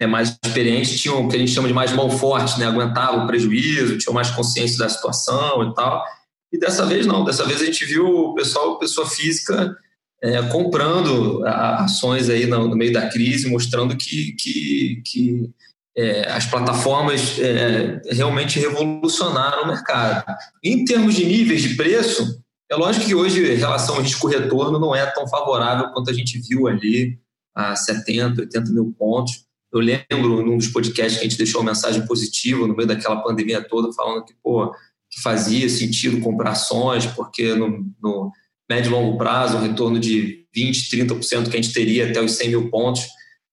é, 0.00 0.06
mais 0.06 0.36
experientes 0.44 1.00
tinham 1.00 1.24
o 1.24 1.28
que 1.28 1.36
a 1.36 1.38
gente 1.38 1.50
chama 1.50 1.68
de 1.68 1.74
mais 1.74 1.92
mão 1.92 2.10
forte, 2.10 2.58
né? 2.58 2.66
aguentavam 2.66 3.24
o 3.24 3.26
prejuízo, 3.26 3.98
tinham 3.98 4.14
mais 4.14 4.30
consciência 4.30 4.78
da 4.78 4.88
situação 4.88 5.70
e 5.70 5.74
tal. 5.74 6.04
E 6.52 6.58
dessa 6.58 6.86
vez 6.86 7.06
não, 7.06 7.24
dessa 7.24 7.44
vez 7.44 7.60
a 7.60 7.64
gente 7.64 7.84
viu 7.84 8.06
o 8.06 8.34
pessoal, 8.34 8.78
pessoa 8.78 9.06
física, 9.06 9.76
é, 10.22 10.42
comprando 10.42 11.44
ações 11.44 12.28
aí 12.28 12.46
no, 12.46 12.68
no, 12.68 12.76
meio 12.76 12.92
da 12.92 13.08
crise, 13.08 13.50
mostrando 13.50 13.96
que, 13.96 14.32
que, 14.32 15.02
que 15.04 15.50
é, 15.96 16.30
as 16.30 16.46
plataformas 16.46 17.38
é, 17.38 18.00
realmente 18.10 18.58
revolucionaram 18.58 19.64
o 19.64 19.68
mercado. 19.68 20.24
Em 20.62 20.84
termos 20.84 21.14
de 21.14 21.24
níveis 21.24 21.62
de 21.62 21.74
preço, 21.76 22.40
é 22.70 22.76
lógico 22.76 23.06
que 23.06 23.14
hoje 23.14 23.52
a 23.52 23.56
relação 23.56 24.00
risco-retorno 24.00 24.78
não 24.78 24.94
é 24.94 25.06
tão 25.06 25.26
favorável 25.26 25.90
quanto 25.90 26.10
a 26.10 26.14
gente 26.14 26.38
viu 26.38 26.66
ali 26.66 27.18
a 27.54 27.74
70, 27.74 28.42
80 28.42 28.72
mil 28.72 28.94
pontos. 28.98 29.47
Eu 29.72 29.80
lembro 29.80 30.42
num 30.44 30.56
dos 30.56 30.68
podcasts 30.68 31.18
que 31.18 31.26
a 31.26 31.28
gente 31.28 31.38
deixou 31.38 31.60
uma 31.60 31.72
mensagem 31.72 32.06
positiva 32.06 32.66
no 32.66 32.74
meio 32.74 32.88
daquela 32.88 33.22
pandemia 33.22 33.62
toda, 33.62 33.92
falando 33.92 34.24
que, 34.24 34.34
pô, 34.42 34.72
que 35.10 35.20
fazia 35.22 35.68
sentido 35.68 36.20
comprar 36.20 36.52
ações, 36.52 37.06
porque 37.06 37.54
no, 37.54 37.86
no 38.02 38.32
médio 38.68 38.90
e 38.90 38.92
longo 38.92 39.18
prazo, 39.18 39.56
um 39.56 39.60
retorno 39.60 39.98
de 39.98 40.46
20%, 40.56 40.90
30% 40.90 41.50
que 41.50 41.56
a 41.56 41.60
gente 41.60 41.72
teria 41.72 42.08
até 42.08 42.20
os 42.20 42.32
100 42.32 42.48
mil 42.48 42.70
pontos, 42.70 43.02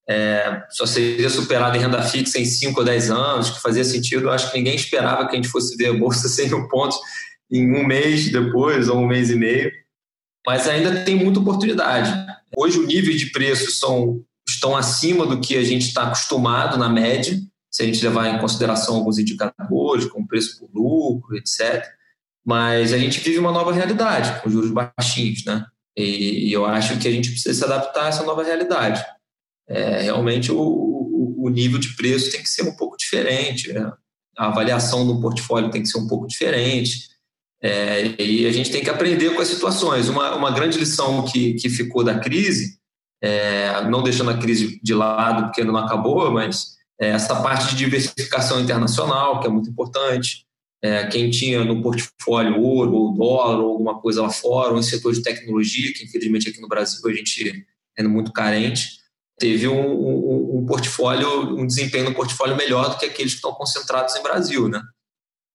é, 0.08 0.62
só 0.70 0.86
seria 0.86 1.30
superado 1.30 1.76
em 1.76 1.80
renda 1.80 2.02
fixa 2.04 2.40
em 2.40 2.46
5 2.46 2.80
ou 2.80 2.86
10 2.86 3.10
anos, 3.10 3.50
que 3.50 3.62
fazia 3.62 3.84
sentido. 3.84 4.26
Eu 4.26 4.32
acho 4.32 4.52
que 4.52 4.58
ninguém 4.58 4.76
esperava 4.76 5.28
que 5.28 5.34
a 5.34 5.36
gente 5.36 5.50
fosse 5.50 5.76
ver 5.76 5.88
a 5.88 5.94
Bolsa 5.94 6.28
100 6.30 6.50
mil 6.50 6.68
pontos 6.68 6.98
em 7.52 7.76
um 7.76 7.86
mês 7.86 8.32
depois, 8.32 8.88
ou 8.88 9.00
um 9.00 9.08
mês 9.08 9.30
e 9.30 9.36
meio. 9.36 9.72
Mas 10.46 10.68
ainda 10.68 11.04
tem 11.04 11.16
muita 11.16 11.40
oportunidade. 11.40 12.12
Hoje 12.56 12.78
o 12.78 12.86
nível 12.86 13.16
de 13.16 13.32
preços 13.32 13.80
são 13.80 14.24
estão 14.66 14.76
acima 14.76 15.28
do 15.28 15.40
que 15.40 15.56
a 15.56 15.64
gente 15.64 15.88
está 15.88 16.04
acostumado 16.04 16.78
na 16.78 16.90
média, 16.90 17.40
se 17.70 17.84
a 17.84 17.86
gente 17.86 18.04
levar 18.04 18.30
em 18.30 18.40
consideração 18.40 18.96
alguns 18.96 19.20
indicadores, 19.20 20.06
como 20.06 20.28
preço 20.28 20.60
por 20.60 20.70
lucro, 20.74 21.38
etc. 21.38 21.86
Mas 22.44 22.92
a 22.92 22.98
gente 22.98 23.20
vive 23.20 23.38
uma 23.38 23.52
nova 23.52 23.72
realidade, 23.72 24.42
com 24.42 24.50
juros 24.50 24.72
baixinhos, 24.72 25.46
né? 25.46 25.66
E, 25.96 26.52
eu 26.52 26.66
acho 26.66 26.98
que 26.98 27.08
a 27.08 27.12
gente 27.12 27.30
precisa 27.30 27.54
se 27.54 27.64
adaptar 27.64 28.06
a 28.06 28.08
essa 28.08 28.24
nova 28.24 28.44
realidade. 28.44 29.04
É, 29.68 30.02
realmente 30.02 30.52
o, 30.52 30.58
o, 30.58 31.46
o, 31.46 31.50
nível 31.50 31.80
de 31.80 31.96
preço 31.96 32.32
tem 32.32 32.42
que 32.42 32.50
ser 32.50 32.64
um 32.64 32.76
pouco 32.76 32.98
diferente, 32.98 33.72
né? 33.74 33.92
a 34.38 34.48
avaliação 34.48 35.08
do 35.08 35.20
portfólio 35.22 35.72
tem 35.72 35.82
que 35.82 35.88
ser 35.88 35.98
um 35.98 36.08
pouco 36.08 36.28
diferente. 36.28 37.10
É, 37.64 38.22
e 38.22 38.46
a 38.46 38.52
gente 38.52 38.70
tem 38.70 38.84
que 38.84 38.90
aprender 38.90 39.34
com 39.34 39.42
as 39.42 39.48
situações. 39.48 40.10
Uma, 40.10 40.36
uma 40.36 40.52
grande 40.52 40.78
lição 40.78 41.24
que, 41.26 41.54
que 41.54 41.70
ficou 41.70 42.04
da 42.04 42.20
crise, 42.20 42.78
é, 43.26 43.84
não 43.90 44.04
deixando 44.04 44.30
a 44.30 44.38
crise 44.38 44.80
de 44.84 44.94
lado, 44.94 45.46
porque 45.46 45.62
ainda 45.62 45.74
não 45.74 45.80
acabou, 45.80 46.30
mas 46.32 46.76
é, 47.02 47.10
essa 47.10 47.42
parte 47.42 47.70
de 47.70 47.78
diversificação 47.78 48.62
internacional, 48.62 49.40
que 49.40 49.48
é 49.48 49.50
muito 49.50 49.68
importante. 49.68 50.46
É, 50.84 51.08
quem 51.08 51.32
tinha 51.32 51.64
no 51.64 51.82
portfólio 51.82 52.62
ouro 52.62 52.94
ou 52.94 53.14
dólar 53.16 53.60
ou 53.60 53.72
alguma 53.72 54.00
coisa 54.00 54.22
lá 54.22 54.30
fora, 54.30 54.74
ou 54.74 54.80
em 54.80 54.84
setor 54.84 55.12
de 55.12 55.24
tecnologia, 55.24 55.92
que 55.92 56.04
infelizmente 56.04 56.50
aqui 56.50 56.62
no 56.62 56.68
Brasil 56.68 57.02
a 57.04 57.14
gente 57.14 57.66
é 57.98 58.04
muito 58.04 58.32
carente, 58.32 59.00
teve 59.40 59.68
um, 59.68 59.74
um, 59.74 60.60
um 60.60 60.66
portfólio, 60.68 61.58
um 61.58 61.66
desempenho 61.66 62.06
no 62.06 62.14
portfólio 62.14 62.56
melhor 62.56 62.92
do 62.92 62.98
que 62.98 63.06
aqueles 63.06 63.32
que 63.32 63.38
estão 63.38 63.54
concentrados 63.54 64.16
em 64.16 64.22
Brasil, 64.22 64.70
né? 64.70 64.80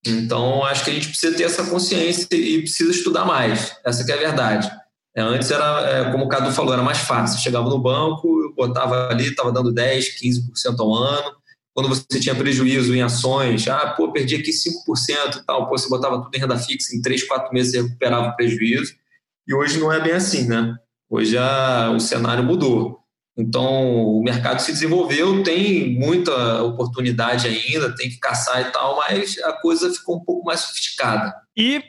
Então, 0.05 0.65
acho 0.65 0.85
que 0.85 0.91
a 0.91 0.95
gente 0.95 1.09
precisa 1.09 1.37
ter 1.37 1.45
essa 1.45 1.65
consciência 1.67 2.27
e 2.35 2.63
precisa 2.63 2.91
estudar 2.91 3.25
mais. 3.25 3.77
Essa 3.85 4.11
é 4.11 4.15
a 4.15 4.19
verdade. 4.19 4.80
É, 5.15 5.23
antes 5.23 5.51
era, 5.51 5.81
é, 5.89 6.13
como 6.13 6.25
o 6.25 6.29
Cadu 6.29 6.53
falou, 6.53 6.73
era 6.73 6.83
mais 6.83 6.99
fácil. 6.99 7.41
Chegava 7.41 7.69
no 7.69 7.79
banco, 7.79 8.53
botava 8.57 9.09
ali, 9.09 9.29
estava 9.29 9.53
dando 9.53 9.73
10, 9.73 10.21
15% 10.21 10.79
ao 10.79 10.95
ano. 10.95 11.37
Quando 11.75 11.89
você 11.89 12.21
tinha 12.21 12.35
prejuízo 12.35 12.95
em 12.95 13.03
ações, 13.03 13.67
ah, 13.69 13.95
pô, 13.97 14.13
perdi 14.13 14.37
aqui 14.37 14.51
5% 14.51 15.37
e 15.37 15.47
tal, 15.47 15.69
pô, 15.69 15.79
você 15.79 15.89
botava 15.89 16.21
tudo 16.21 16.35
em 16.35 16.39
renda 16.39 16.59
fixa, 16.59 16.95
em 16.95 17.01
3, 17.01 17.25
4 17.27 17.53
meses 17.53 17.73
você 17.73 17.83
recuperava 17.83 18.29
o 18.29 18.37
prejuízo. 18.37 18.95
E 19.47 19.55
hoje 19.55 19.79
não 19.79 19.93
é 19.93 20.01
bem 20.01 20.13
assim, 20.13 20.47
né? 20.47 20.75
Hoje 21.09 21.37
a, 21.39 21.91
o 21.91 22.01
cenário 22.01 22.45
mudou. 22.45 23.01
Então, 23.37 24.05
o 24.05 24.23
mercado 24.23 24.61
se 24.61 24.73
desenvolveu, 24.73 25.43
tem 25.43 25.99
muita 25.99 26.63
oportunidade 26.63 27.49
ainda, 27.49 27.95
tem 27.95 28.11
que 28.11 28.19
caçar 28.19 28.61
e 28.61 28.71
tal, 28.71 28.97
mas 28.97 29.39
a 29.39 29.53
coisa 29.55 29.93
ficou 29.93 30.17
um 30.17 30.25
pouco 30.25 30.45
mais 30.45 30.61
sofisticada. 30.61 31.35
E 31.57 31.83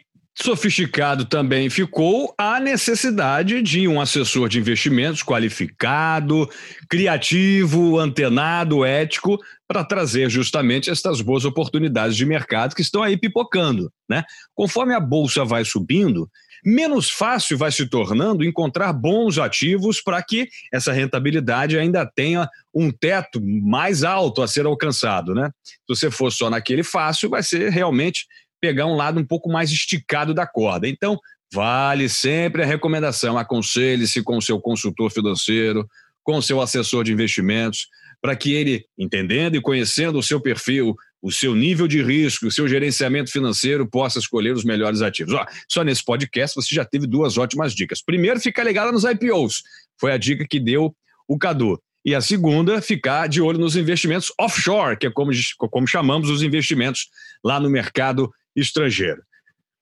sofisticado 0.44 1.26
também 1.26 1.70
ficou 1.70 2.34
a 2.38 2.60
necessidade 2.60 3.62
de 3.62 3.88
um 3.88 4.02
assessor 4.02 4.50
de 4.50 4.60
investimentos 4.60 5.24
qualificado, 5.24 6.50
criativo, 6.90 8.00
antenado, 8.00 8.84
ético, 8.84 9.38
para 9.68 9.84
trazer 9.84 10.30
justamente 10.30 10.90
estas 10.90 11.22
boas 11.22 11.46
oportunidades 11.46 12.18
de 12.18 12.26
mercado 12.26 12.76
que 12.76 12.82
estão 12.82 13.04
aí 13.04 13.18
pipocando. 13.18 13.92
Né? 14.10 14.24
Conforme 14.54 14.94
a 14.94 15.00
bolsa 15.00 15.46
vai 15.46 15.64
subindo, 15.64 16.30
menos 16.66 17.10
fácil 17.10 17.58
vai 17.58 17.72
se 17.72 17.88
tornando 17.88 18.44
encontrar 18.44 18.94
bons 18.94 19.38
ativos 19.38 20.02
para 20.02 20.22
que 20.22 20.48
essa 20.72 20.92
rentabilidade 20.92 21.78
ainda 21.78 22.06
tenha 22.06 22.50
um 22.74 22.92
teto 22.92 23.42
mais 23.42 24.04
alto 24.04 24.42
a 24.42 24.48
ser 24.48 24.66
alcançado, 24.66 25.34
né? 25.34 25.50
Se 25.66 25.78
você 25.88 26.12
for 26.12 26.32
só 26.32 26.50
naquele 26.50 26.84
fácil, 26.84 27.30
vai 27.30 27.44
ser 27.44 27.70
realmente 27.70 28.26
pegar 28.62 28.86
um 28.86 28.96
lado 28.96 29.20
um 29.20 29.26
pouco 29.26 29.50
mais 29.50 29.72
esticado 29.72 30.34
da 30.34 30.46
corda. 30.46 30.88
Então, 30.88 31.20
vale 31.52 32.08
sempre 32.08 32.64
a 32.64 32.66
recomendação, 32.66 33.38
aconselhe-se 33.38 34.22
com 34.22 34.38
o 34.38 34.42
seu 34.42 34.62
consultor 34.62 35.12
financeiro, 35.12 35.90
com 36.24 36.38
o 36.38 36.42
seu 36.42 36.62
assessor 36.62 37.04
de 37.04 37.12
investimentos, 37.12 37.88
para 38.22 38.36
que 38.36 38.54
ele, 38.54 38.86
entendendo 38.98 39.56
e 39.56 39.62
conhecendo 39.62 40.20
o 40.20 40.24
seu 40.24 40.40
perfil, 40.40 40.96
o 41.22 41.32
seu 41.32 41.56
nível 41.56 41.88
de 41.88 42.02
risco, 42.02 42.48
o 42.48 42.52
seu 42.52 42.68
gerenciamento 42.68 43.32
financeiro, 43.32 43.88
possa 43.88 44.20
escolher 44.20 44.54
os 44.54 44.64
melhores 44.64 45.02
ativos. 45.02 45.34
Ó, 45.34 45.46
só 45.68 45.84
nesse 45.84 46.06
podcast 46.06 46.56
você 46.56 46.74
já 46.74 46.86
teve 46.86 47.08
duas 47.08 47.38
ótimas 47.38 47.74
dicas. 47.74 48.02
Primeiro, 48.02 48.40
ficar 48.40 48.64
ligado 48.64 48.92
nos 48.92 49.04
IPOs. 49.04 49.64
Foi 50.00 50.12
a 50.12 50.18
dica 50.18 50.46
que 50.48 50.60
deu 50.60 50.96
o 51.28 51.38
Cadu. 51.38 51.82
E 52.04 52.16
a 52.16 52.22
segunda, 52.22 52.82
ficar 52.82 53.28
de 53.28 53.42
olho 53.42 53.60
nos 53.60 53.76
investimentos 53.76 54.34
offshore, 54.40 54.98
que 54.98 55.06
é 55.06 55.12
como, 55.12 55.32
como 55.58 55.88
chamamos 55.88 56.30
os 56.30 56.42
investimentos 56.42 57.10
lá 57.44 57.60
no 57.60 57.70
mercado 57.70 58.32
estrangeiro. 58.56 59.22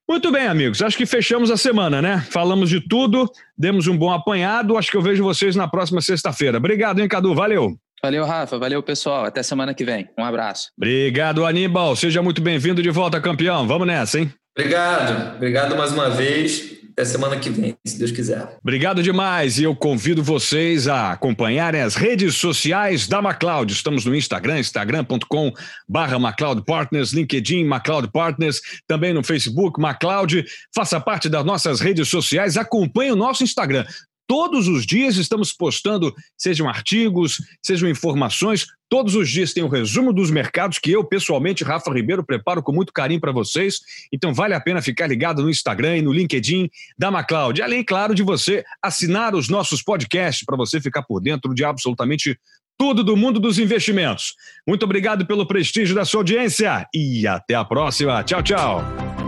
Muito 0.09 0.31
bem, 0.31 0.47
amigos. 0.47 0.81
Acho 0.81 0.97
que 0.97 1.05
fechamos 1.05 1.51
a 1.51 1.57
semana, 1.57 2.01
né? 2.01 2.25
Falamos 2.31 2.69
de 2.69 2.81
tudo, 2.81 3.31
demos 3.55 3.85
um 3.85 3.95
bom 3.95 4.11
apanhado. 4.11 4.75
Acho 4.75 4.89
que 4.89 4.97
eu 4.97 5.01
vejo 5.03 5.23
vocês 5.23 5.55
na 5.55 5.67
próxima 5.67 6.01
sexta-feira. 6.01 6.57
Obrigado, 6.57 6.99
hein, 6.99 7.07
Cadu? 7.07 7.35
Valeu. 7.35 7.77
Valeu, 8.01 8.25
Rafa. 8.25 8.57
Valeu, 8.57 8.81
pessoal. 8.81 9.25
Até 9.25 9.43
semana 9.43 9.73
que 9.73 9.85
vem. 9.85 10.09
Um 10.17 10.23
abraço. 10.23 10.71
Obrigado, 10.75 11.45
Aníbal. 11.45 11.95
Seja 11.95 12.23
muito 12.23 12.41
bem-vindo 12.41 12.81
de 12.81 12.89
volta, 12.89 13.21
campeão. 13.21 13.67
Vamos 13.67 13.85
nessa, 13.85 14.19
hein? 14.19 14.33
Obrigado. 14.57 15.35
Obrigado 15.35 15.75
mais 15.75 15.91
uma 15.91 16.09
vez. 16.09 16.78
Até 16.99 17.05
semana 17.05 17.39
que 17.39 17.49
vem, 17.49 17.77
se 17.85 17.97
Deus 17.97 18.11
quiser. 18.11 18.57
Obrigado 18.61 19.01
demais. 19.01 19.57
E 19.57 19.63
eu 19.63 19.73
convido 19.73 20.21
vocês 20.21 20.85
a 20.85 21.13
acompanharem 21.13 21.79
as 21.79 21.95
redes 21.95 22.35
sociais 22.35 23.07
da 23.07 23.21
MacLeod. 23.21 23.71
Estamos 23.71 24.03
no 24.03 24.13
Instagram, 24.13 24.59
instagram.com 24.59 25.53
barra 25.87 26.19
MacLeod 26.19 26.65
Partners, 26.65 27.13
LinkedIn 27.13 27.63
MacLeod 27.63 28.11
Partners, 28.11 28.59
também 28.85 29.13
no 29.13 29.23
Facebook 29.23 29.79
MacLeod. 29.79 30.43
Faça 30.75 30.99
parte 30.99 31.29
das 31.29 31.45
nossas 31.45 31.79
redes 31.79 32.09
sociais, 32.09 32.57
acompanhe 32.57 33.13
o 33.13 33.15
nosso 33.15 33.45
Instagram. 33.45 33.85
Todos 34.29 34.67
os 34.67 34.85
dias 34.85 35.17
estamos 35.17 35.51
postando, 35.51 36.13
sejam 36.37 36.69
artigos, 36.69 37.41
sejam 37.65 37.89
informações. 37.89 38.67
Todos 38.87 39.15
os 39.15 39.27
dias 39.27 39.53
tem 39.53 39.63
um 39.63 39.67
resumo 39.67 40.13
dos 40.13 40.29
mercados 40.29 40.77
que 40.77 40.91
eu, 40.91 41.03
pessoalmente, 41.03 41.63
Rafa 41.63 41.91
Ribeiro, 41.91 42.23
preparo 42.23 42.61
com 42.61 42.71
muito 42.71 42.93
carinho 42.93 43.19
para 43.19 43.31
vocês. 43.31 43.79
Então 44.13 44.31
vale 44.31 44.53
a 44.53 44.61
pena 44.61 44.83
ficar 44.83 45.07
ligado 45.07 45.41
no 45.41 45.49
Instagram 45.49 45.97
e 45.97 46.01
no 46.03 46.13
LinkedIn 46.13 46.69
da 46.95 47.09
MacLeod. 47.09 47.59
Além, 47.63 47.83
claro, 47.83 48.13
de 48.13 48.21
você 48.21 48.63
assinar 48.83 49.33
os 49.33 49.49
nossos 49.49 49.81
podcasts 49.81 50.45
para 50.45 50.55
você 50.55 50.79
ficar 50.79 51.01
por 51.01 51.19
dentro 51.19 51.51
de 51.55 51.63
absolutamente 51.65 52.37
tudo 52.77 53.03
do 53.03 53.17
mundo 53.17 53.39
dos 53.39 53.57
investimentos. 53.57 54.35
Muito 54.67 54.83
obrigado 54.83 55.25
pelo 55.25 55.47
prestígio 55.47 55.95
da 55.95 56.05
sua 56.05 56.19
audiência 56.19 56.87
e 56.93 57.25
até 57.25 57.55
a 57.55 57.65
próxima. 57.65 58.23
Tchau, 58.23 58.43
tchau. 58.43 59.18